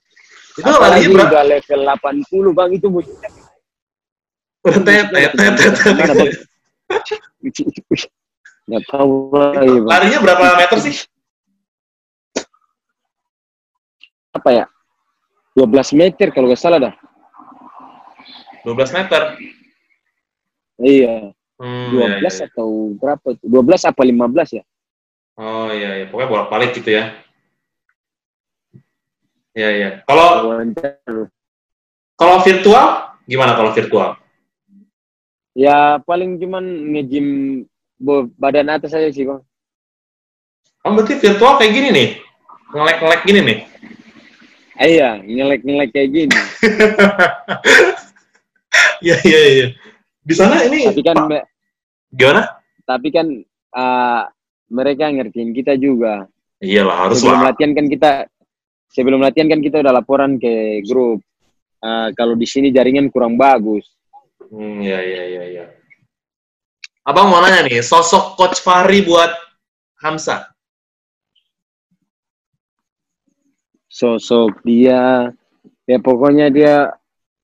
[0.57, 1.29] Itu apalagi berapa?
[1.29, 3.07] udah level 80 bang itu Bang?
[8.69, 10.95] nggak tahu lagi bang Larinya berapa meter sih?
[14.29, 14.65] apa ya
[15.57, 16.93] 12 meter kalau nggak salah dah
[18.61, 19.21] 12 meter.
[20.79, 22.45] iya Hmm, 12 iya, iya.
[22.47, 24.63] atau berapa tuh 12 apa 15 ya
[25.35, 26.05] Oh iya, iya.
[26.11, 27.15] pokoknya bolak-balik gitu ya.
[29.55, 29.89] Iya, iya.
[30.03, 30.51] Kalau
[32.15, 32.85] kalau virtual
[33.23, 34.19] gimana kalau virtual?
[35.55, 36.63] ya paling cuman
[36.95, 37.27] nge-gym
[37.99, 39.39] bo- badan atas aja sih bang
[40.79, 42.09] Kamu berarti virtual kayak gini nih?
[42.71, 43.57] Ngelek-ngelek gini nih?
[44.79, 46.35] Ah, iya ngelek-ngelek kayak gini
[49.03, 49.67] Iya, iya, iya.
[50.29, 51.45] Di sana ini tapi kan me-
[52.13, 52.43] gimana?
[52.85, 53.25] tapi kan
[53.73, 54.29] ah,
[54.69, 56.29] mereka ngertiin kita juga
[56.61, 57.45] Iyalah, harus sebelum lah.
[57.49, 58.11] latihan kan kita
[58.93, 61.25] sebelum latihan kan kita udah laporan ke grup
[61.79, 63.87] Ah, kalau di sini jaringan kurang bagus
[64.49, 65.65] Hmm, iya, iya, iya, iya.
[67.05, 69.29] Abang mau nanya nih, sosok Coach Fahri buat
[70.01, 70.49] Hamsa.
[73.89, 75.31] sosok dia
[75.87, 76.93] ya pokoknya dia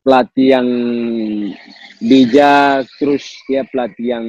[0.05, 0.67] pelatih yang
[1.97, 4.25] bijak terus dia pelatih yang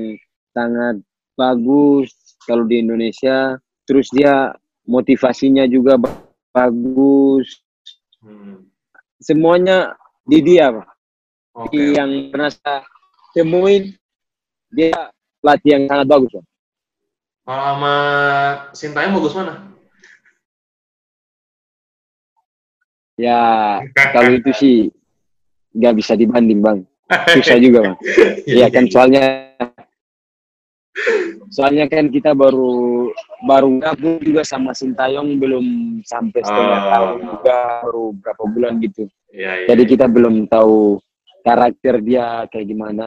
[0.57, 1.05] sangat
[1.37, 2.09] bagus
[2.49, 4.57] kalau di Indonesia terus dia
[4.89, 7.61] motivasinya juga ba- bagus
[8.17, 8.67] Hmm.
[9.23, 9.95] semuanya
[10.27, 10.89] di dia Pak.
[11.55, 11.95] Oke.
[11.95, 12.83] yang pernah saya
[13.31, 13.95] temuin
[14.73, 16.45] dia pelatih yang sangat bagus Pak.
[17.47, 17.95] Kalau sama
[18.75, 19.55] Sintayong bagus mana?
[23.17, 23.79] ya
[24.17, 24.79] kalau itu sih
[25.77, 26.79] nggak bisa dibanding bang
[27.31, 27.97] susah juga bang
[28.57, 29.25] Iya kan soalnya
[31.53, 33.13] soalnya kan kita baru
[33.45, 35.67] baru gabung juga sama Sintayong belum
[36.03, 36.89] sampai setengah Oh.
[36.91, 39.05] tahun juga baru berapa bulan gitu.
[39.31, 39.67] Iya, iya.
[39.71, 40.99] Jadi kita belum tahu
[41.45, 43.07] karakter dia kayak gimana.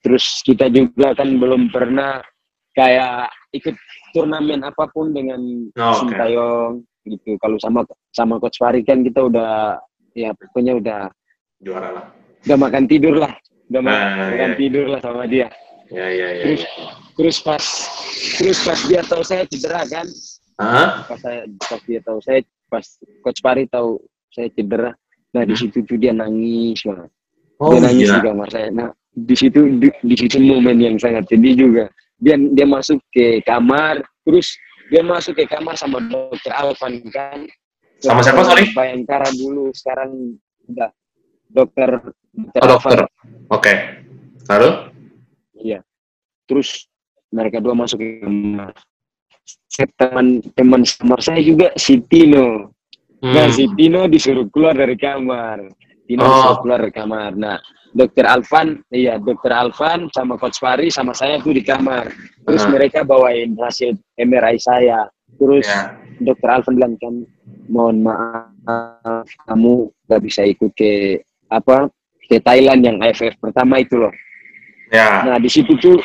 [0.00, 2.24] Terus kita juga kan belum pernah
[2.72, 3.76] kayak ikut
[4.10, 5.38] turnamen apa pun dengan
[5.76, 5.92] Oh.
[6.02, 7.36] Sintayong gitu.
[7.38, 9.76] Kalau sama sama Coach Fahri kan kita udah
[10.16, 11.00] ya pokoknya udah
[11.66, 12.04] juara lah.
[12.46, 13.34] udah makan tidur lah.
[13.66, 14.56] Udah ma- Nah, makan iya.
[14.56, 15.50] tidur lah sama dia.
[15.90, 16.44] Iya, iya, iya.
[16.46, 16.62] Terus
[17.16, 17.64] terus pas
[18.38, 20.06] terus pas dia tahu saya cedera kan
[20.58, 21.02] Hah?
[21.06, 22.84] pas saya pas dia tahu saya pas
[23.22, 23.98] coach Pari tahu
[24.28, 24.90] saya cedera
[25.30, 27.10] nah di situ tuh dia nangis banget
[27.56, 28.18] Oh dia nangis iya.
[28.18, 31.84] di kamar saya nah di situ di, di situ momen yang sangat sedih juga
[32.18, 34.58] dia dia masuk ke kamar terus
[34.88, 37.46] dia masuk ke kamar sama dokter Alvan kan
[37.96, 38.68] Sama siapa, sorry?
[38.76, 40.36] Bayangkara dulu sekarang
[40.68, 40.92] udah
[41.48, 41.90] dokter
[42.32, 42.98] dokter Oh, dokter.
[43.48, 43.72] Oke.
[44.46, 44.70] Lalu?
[45.56, 45.80] Iya.
[46.46, 46.86] Terus
[47.32, 48.72] mereka dua masuk ke kamar.
[49.96, 50.26] Teman
[50.56, 52.72] teman kamar saya juga si Tino.
[53.20, 53.54] Nah, Hmm.
[53.54, 55.68] si Tino disuruh keluar dari kamar.
[56.06, 56.30] Tino Oh.
[56.30, 57.30] disuruh keluar dari kamar.
[57.34, 57.58] Nah,
[57.96, 62.12] Dokter Alvan, iya Dokter Alvan sama Coach Fari sama saya tuh di kamar.
[62.44, 62.70] Terus Ah.
[62.70, 65.08] mereka bawain hasil MRI saya.
[65.40, 65.96] Terus Ya.
[66.20, 67.14] Dokter Alvan bilang kan,
[67.68, 71.20] mohon maaf kamu gak bisa ikut ke
[71.50, 71.90] apa
[72.26, 74.12] ke Thailand yang AFF pertama itu loh.
[74.90, 75.26] Ya.
[75.26, 75.98] Nah di situ tuh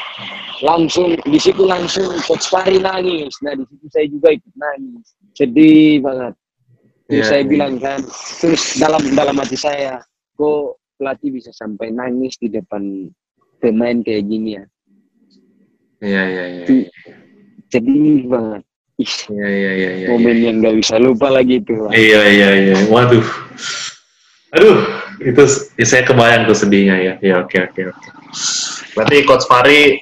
[0.62, 3.34] langsung di situ langsung Coach Fahri nangis.
[3.42, 6.34] Nah di situ saya juga ikut nangis, sedih banget.
[7.12, 7.50] Terus Iya, saya iya.
[7.52, 8.00] bilang kan,
[8.40, 10.00] terus dalam dalam hati saya,
[10.40, 13.12] kok pelatih bisa sampai nangis di depan
[13.60, 14.64] pemain kayak gini ya?
[16.02, 16.66] Iya, iya, iya.
[17.68, 18.64] Sedih banget.
[19.02, 21.74] Iya, iya, iya, momen yang gak bisa lupa lagi itu.
[21.90, 22.76] Iya, iya, iya.
[22.86, 23.26] Waduh.
[24.56, 24.78] Aduh,
[25.22, 25.44] itu
[25.78, 27.14] ya, saya kebayang tuh sedihnya ya.
[27.22, 28.08] Ya, oke, oke, oke.
[28.98, 30.02] Berarti Coach Fahri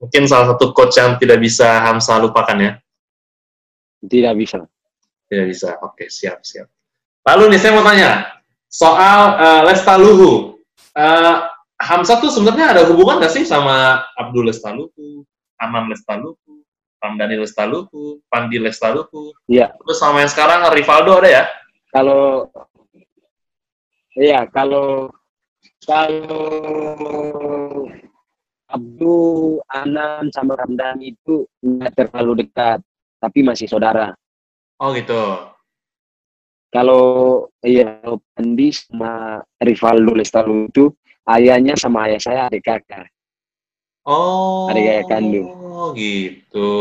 [0.00, 2.72] mungkin salah satu coach yang tidak bisa Hamsa lupakan ya?
[4.04, 4.64] Tidak bisa.
[5.28, 5.80] Tidak bisa.
[5.80, 6.68] Oke, siap, siap.
[7.24, 8.10] Lalu nih saya mau tanya
[8.68, 10.60] soal eh, Lestaluhu.
[10.92, 11.36] Eh,
[11.80, 15.24] Hamsa tuh sebenarnya ada hubungan nggak sih sama Abdul Lestaluhu,
[15.58, 16.62] Aman Lestaluhu,
[17.02, 19.32] Ramdhani Lestaluhu, Pandi Lestaluhu?
[19.48, 19.72] Iya.
[19.76, 21.44] Terus sama yang sekarang Rivaldo ada ya?
[21.90, 22.48] Kalau
[24.16, 25.10] iya kalau
[25.84, 26.48] kalau
[28.74, 32.82] Abdul, Anan sama Ramdan itu nggak terlalu dekat,
[33.22, 34.16] tapi masih saudara.
[34.82, 35.54] Oh gitu.
[36.74, 37.04] Kalau
[37.62, 40.90] iya kalau Pandi sama Rivaldo Lestalu itu
[41.30, 43.06] ayahnya sama ayah saya adik kakak.
[44.02, 44.66] Oh.
[44.66, 45.48] Adik kakak kandung.
[45.54, 46.72] Oh gitu.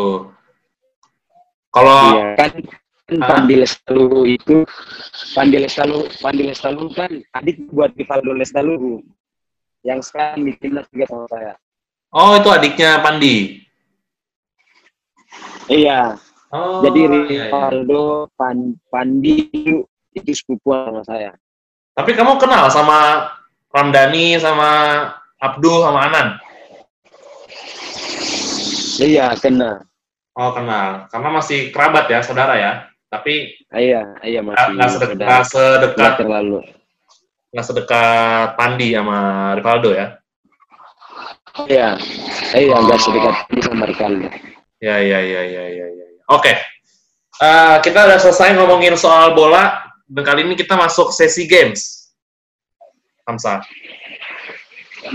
[1.70, 2.52] Kalau Iya kan,
[3.04, 3.28] kan Ah.
[3.28, 4.64] Pandi Lestalu itu
[5.36, 9.04] Pandi Lestalu Pandi Lestalu kan adik buat Rivaldo Lestalu
[9.84, 11.54] yang sekarang di timnas juga sama saya.
[12.10, 13.60] oh itu adiknya Pandi.
[15.66, 16.16] Iya,
[16.54, 16.86] Oh.
[16.86, 17.44] jadi iya, iya.
[17.50, 19.82] Rivaldo Pan, Pandi itu,
[20.14, 21.32] itu sepupuan sama saya.
[21.98, 23.28] Tapi kamu kenal sama
[23.74, 24.70] Ramdhani sama
[25.42, 26.28] Abdul sama Anan?
[29.02, 29.82] Iya, kena.
[30.38, 31.10] Oh kenal.
[31.10, 32.72] Karena masih kerabat ya, saudara ya.
[33.14, 33.34] Tapi
[33.70, 36.60] Iya, iya masih nggak sedekat, nggak sedekat terlalu.
[37.54, 39.20] nggak sedekat Pandi sama
[39.54, 40.18] Rivaldo ya.
[41.70, 41.90] Iya,
[42.58, 43.04] iya nggak Oh.
[43.06, 44.28] sedekat ini sama Rivaldo.
[44.82, 46.06] Ya ya ya ya ya ya.
[46.28, 46.58] Oke.
[47.36, 52.10] Eh, kita udah selesai ngomongin soal bola dan kali ini kita masuk sesi games.
[53.24, 53.62] Hamsa.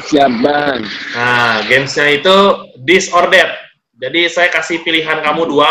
[0.07, 0.81] Siap bang.
[1.13, 2.37] Nah, gamesnya itu
[2.79, 3.59] this or that.
[3.99, 5.69] Jadi saya kasih pilihan kamu dua,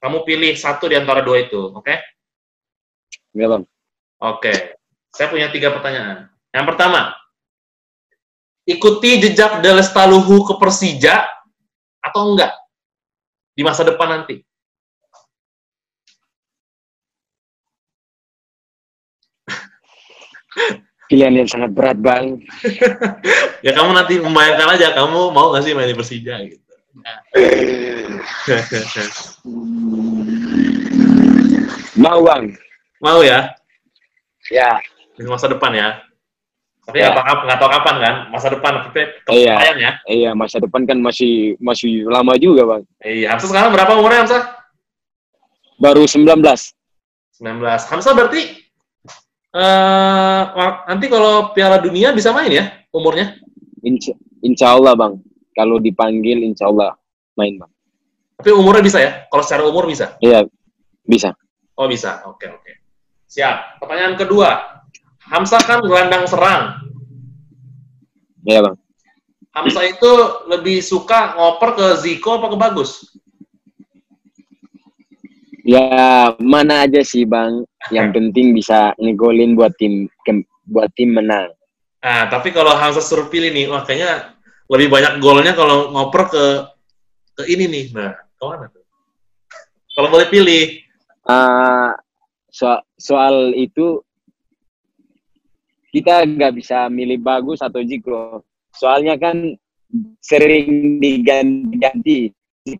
[0.00, 1.94] kamu pilih satu di antara dua itu, oke?
[3.36, 3.62] Ya bang.
[4.20, 4.80] Oke.
[5.12, 6.32] Saya punya tiga pertanyaan.
[6.50, 7.12] Yang pertama,
[8.64, 11.28] ikuti jejak De Lestaluhu ke Persija
[12.00, 12.56] atau enggak
[13.52, 14.40] di masa depan nanti?
[21.10, 22.26] Pilihan yang sangat berat bang.
[23.60, 26.69] Ya kamu nanti membayangkan aja, kamu mau nggak sih main di Persija gitu?
[31.96, 32.44] Mau bang.
[33.00, 33.54] mau ya
[34.50, 34.76] Ya.
[35.14, 36.02] di masa depan ya?
[36.84, 37.14] Tapi Ya.
[37.14, 38.14] nggak tahu nggak tahu kapan kan?
[38.34, 39.54] Masa depan, tapi Iya.
[39.78, 39.90] ya?
[40.04, 42.82] Iya masa depan kan masih masih lama juga bang.
[43.00, 43.26] Iya.
[43.36, 44.38] Hamsa sekarang berapa umurnya Hamsa?
[45.78, 46.74] Baru 19.
[47.38, 47.86] 19.
[47.86, 48.42] Hamsa berarti
[49.50, 53.38] eh wak- nanti kalau Piala Dunia bisa main ya umurnya?
[53.80, 54.12] Insya,
[54.42, 55.14] insya Allah bang.
[55.54, 56.94] Kalau dipanggil insya Allah
[57.34, 57.72] main bang.
[58.40, 59.12] Tapi umurnya bisa ya?
[59.28, 60.16] Kalau secara umur bisa?
[60.22, 60.46] Iya
[61.04, 61.36] bisa.
[61.76, 62.24] Oh bisa.
[62.24, 62.72] Oke oke.
[63.28, 63.82] Siap.
[63.82, 64.80] Pertanyaan kedua.
[65.30, 66.80] Hamsa kan gelandang serang.
[68.48, 68.76] Iya bang.
[69.50, 70.12] Hamsa itu
[70.46, 72.90] lebih suka ngoper ke Ziko apa ke Bagus?
[75.66, 77.66] Ya mana aja sih bang.
[77.92, 80.08] Yang penting bisa ngegolin buat tim
[80.70, 81.50] buat tim menang.
[82.00, 84.39] Nah, tapi kalau Hamsa suruh pilih nih, wah kayaknya
[84.70, 86.44] lebih banyak golnya kalau ngoper ke
[87.34, 87.84] ke ini nih.
[87.90, 88.86] Nah, ke mana tuh?
[89.98, 90.78] Kalau boleh pilih.
[91.26, 91.98] Ah,
[92.54, 93.98] so- soal itu
[95.90, 98.46] kita nggak bisa milih bagus atau Jiko.
[98.70, 99.58] Soalnya kan
[100.22, 102.30] sering diganti-ganti.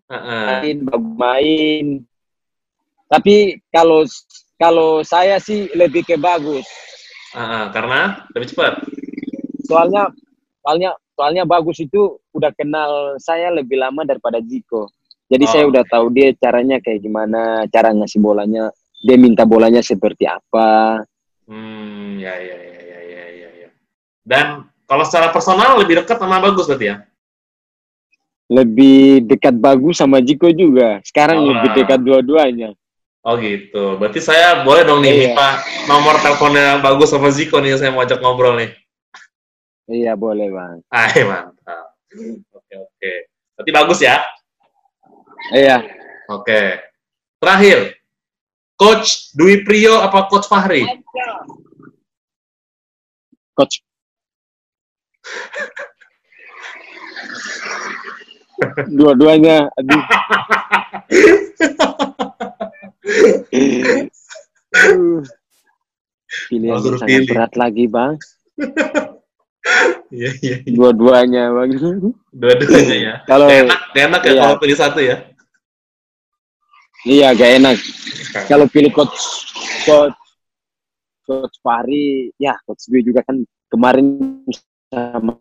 [0.07, 1.85] Main, bagus main.
[3.11, 4.07] Tapi kalau
[4.55, 6.63] kalau saya sih lebih ke bagus.
[7.35, 8.79] Heeh, karena lebih cepat.
[9.67, 10.07] Soalnya
[10.63, 14.89] soalnya soalnya bagus itu udah kenal saya lebih lama daripada Jiko.
[15.29, 15.51] Jadi Oh.
[15.53, 18.73] saya udah tahu dia caranya kayak gimana, cara ngasih bolanya,
[19.05, 21.05] dia minta bolanya seperti apa.
[21.45, 23.69] Hmm, ya, ya, ya, ya, ya, ya, ya.
[24.25, 27.05] Dan kalau secara personal lebih dekat sama bagus berarti ya?
[28.49, 31.05] Lebih dekat bagus sama Jiko juga.
[31.05, 31.53] Sekarang Oh.
[31.53, 32.73] lebih dekat dua-duanya.
[33.21, 34.01] Oh gitu.
[34.01, 35.21] Berarti saya boleh dong nih Iya.
[35.37, 38.73] minta nomor teleponnya bagus sama Ziko nih saya mau ajak ngobrol nih.
[39.91, 40.79] Iya boleh bang.
[40.95, 41.91] Ah, mantap.
[42.55, 43.13] Oke, oke.
[43.59, 44.23] Berarti bagus ya?
[45.51, 45.83] Iya.
[46.31, 46.79] Oke.
[47.43, 47.99] Terakhir,
[48.79, 50.87] Coach Dwi Priyo apa Coach Fahri?
[53.51, 53.83] Coach
[58.97, 60.01] Dua-duanya, aduh.
[66.47, 67.29] Pilihan suruh sangat pilih.
[67.33, 68.15] berat lagi, Bang.
[70.11, 70.75] Iya, iya, iya.
[70.75, 71.71] Dua-duanya, Bang.
[72.31, 73.13] Dua-duanya ya.
[73.23, 74.41] Kalau Gak enak, gak enak ya Iya.
[74.43, 75.17] kalau pilih satu ya.
[77.01, 77.77] iya gak enak.
[78.45, 79.15] Kalau pilih coach
[79.87, 80.19] coach
[81.25, 84.05] coach Fahri, ya coach Dwi juga kan kemarin
[84.91, 85.39] sama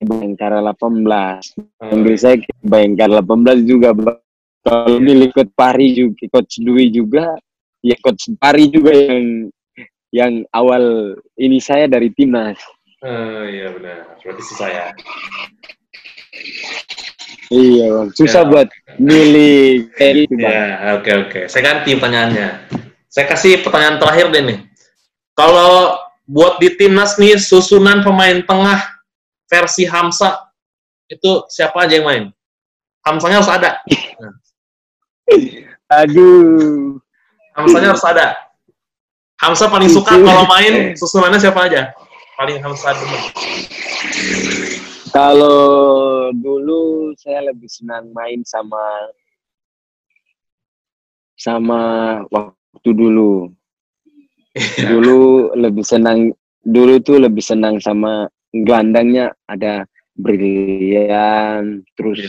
[0.00, 1.56] Bayangkara 18.
[1.80, 3.92] Panggil saya Bayangkara 18 juga.
[3.92, 4.20] Bang.
[4.64, 7.36] Kalau milih coach Fahri juga, coach Dwi juga,
[7.84, 9.50] ya coach Fahri juga yang
[10.08, 12.56] yang awal ini saya dari timnas.
[13.04, 14.16] Eh, iya benar.
[14.24, 14.84] Berarti susah ya.
[17.52, 18.48] Iya bang, susah Ya.
[18.48, 20.48] buat milih kayak gitu bang.
[20.48, 20.64] Ya,
[20.96, 21.40] oke oke.
[21.52, 22.48] Saya ganti pertanyaannya.
[23.12, 24.58] Saya kasih pertanyaan terakhir deh nih.
[25.36, 28.80] Kalau buat di timnas nih susunan pemain tengah
[29.44, 30.40] versi Hamsa
[31.06, 32.24] itu siapa aja yang main?
[33.04, 33.70] Hamsanya harus ada.
[36.00, 36.96] Aduh,
[37.52, 38.32] Hamsanya harus ada.
[39.36, 41.92] Hamsa paling suka kalau main susunannya siapa aja?
[42.34, 43.22] Paling Hamsa demen.
[45.14, 48.82] kalau dulu saya lebih senang main sama
[51.38, 51.80] sama
[52.34, 53.54] waktu dulu.
[54.86, 56.30] Dulu lebih senang,
[56.62, 59.82] dulu tuh lebih senang sama gelandangnya ada
[60.14, 62.22] Brilian, terus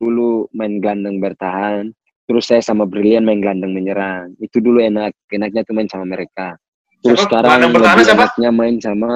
[0.00, 1.92] dulu main gelandang bertahan,
[2.30, 4.38] terus saya sama Brilian main gelandang menyerang.
[4.38, 6.54] Itu dulu enak, enaknya tuh main sama mereka.
[7.02, 7.42] Terus Siapa?
[7.42, 8.22] sekarang lebih siapa?
[8.30, 9.10] enaknya main sama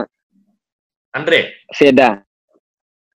[1.14, 1.54] Andre.
[1.78, 2.26] Veda,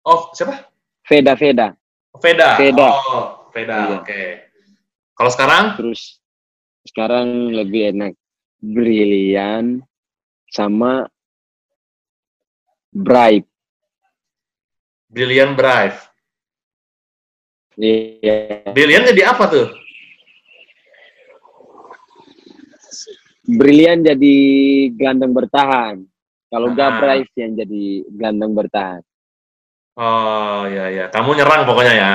[0.07, 0.71] Oh, siapa?
[1.03, 1.75] Veda, Veda.
[2.23, 2.49] Veda.
[2.55, 2.89] Veda.
[3.11, 3.75] Oh, Veda.
[3.75, 3.97] Iya.
[3.99, 4.23] Oke.
[5.19, 6.23] Kalau sekarang Terus
[6.87, 8.15] sekarang lebih enak
[8.63, 9.83] Brilian
[10.55, 11.11] sama
[12.95, 13.45] Bright.
[15.11, 15.99] Brilliant Brave.
[17.75, 18.63] Iya.
[18.71, 19.67] Brilliant jadi apa tuh?
[23.49, 24.37] Brilian jadi
[24.93, 26.05] gelandang bertahan.
[26.53, 27.17] Kalau nggak Ah.
[27.33, 29.01] Yang jadi gelandang bertahan.
[29.99, 31.05] Oh, iya iya.
[31.09, 32.13] Kamu nyerang pokoknya ya.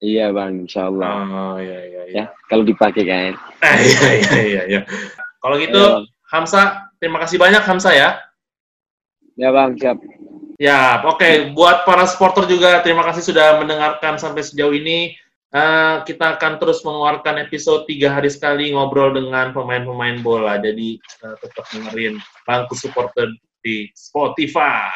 [0.00, 1.12] Iya bang, insya Allah.
[1.24, 2.16] Oh, iya iya iya.
[2.16, 3.32] Ya, kalau dipakai kan.
[3.64, 4.80] Eh, iya iya iya iya.
[5.40, 6.04] Kalau gitu Iya, Bang.
[6.26, 6.62] Hamsa,
[6.98, 8.18] terima kasih banyak Hamsa ya.
[9.36, 10.00] Ya bang, siap.
[10.56, 11.52] Ya, oke.
[11.52, 15.12] Buat para supporter juga terima kasih sudah mendengarkan sampai sejauh ini.
[15.56, 20.60] Eh, kita akan terus mengeluarkan episode tiga hari sekali ngobrol dengan pemain-pemain bola.
[20.60, 23.32] Jadi eh, tetap dengerin bangku supporter
[23.64, 24.92] di Spotify.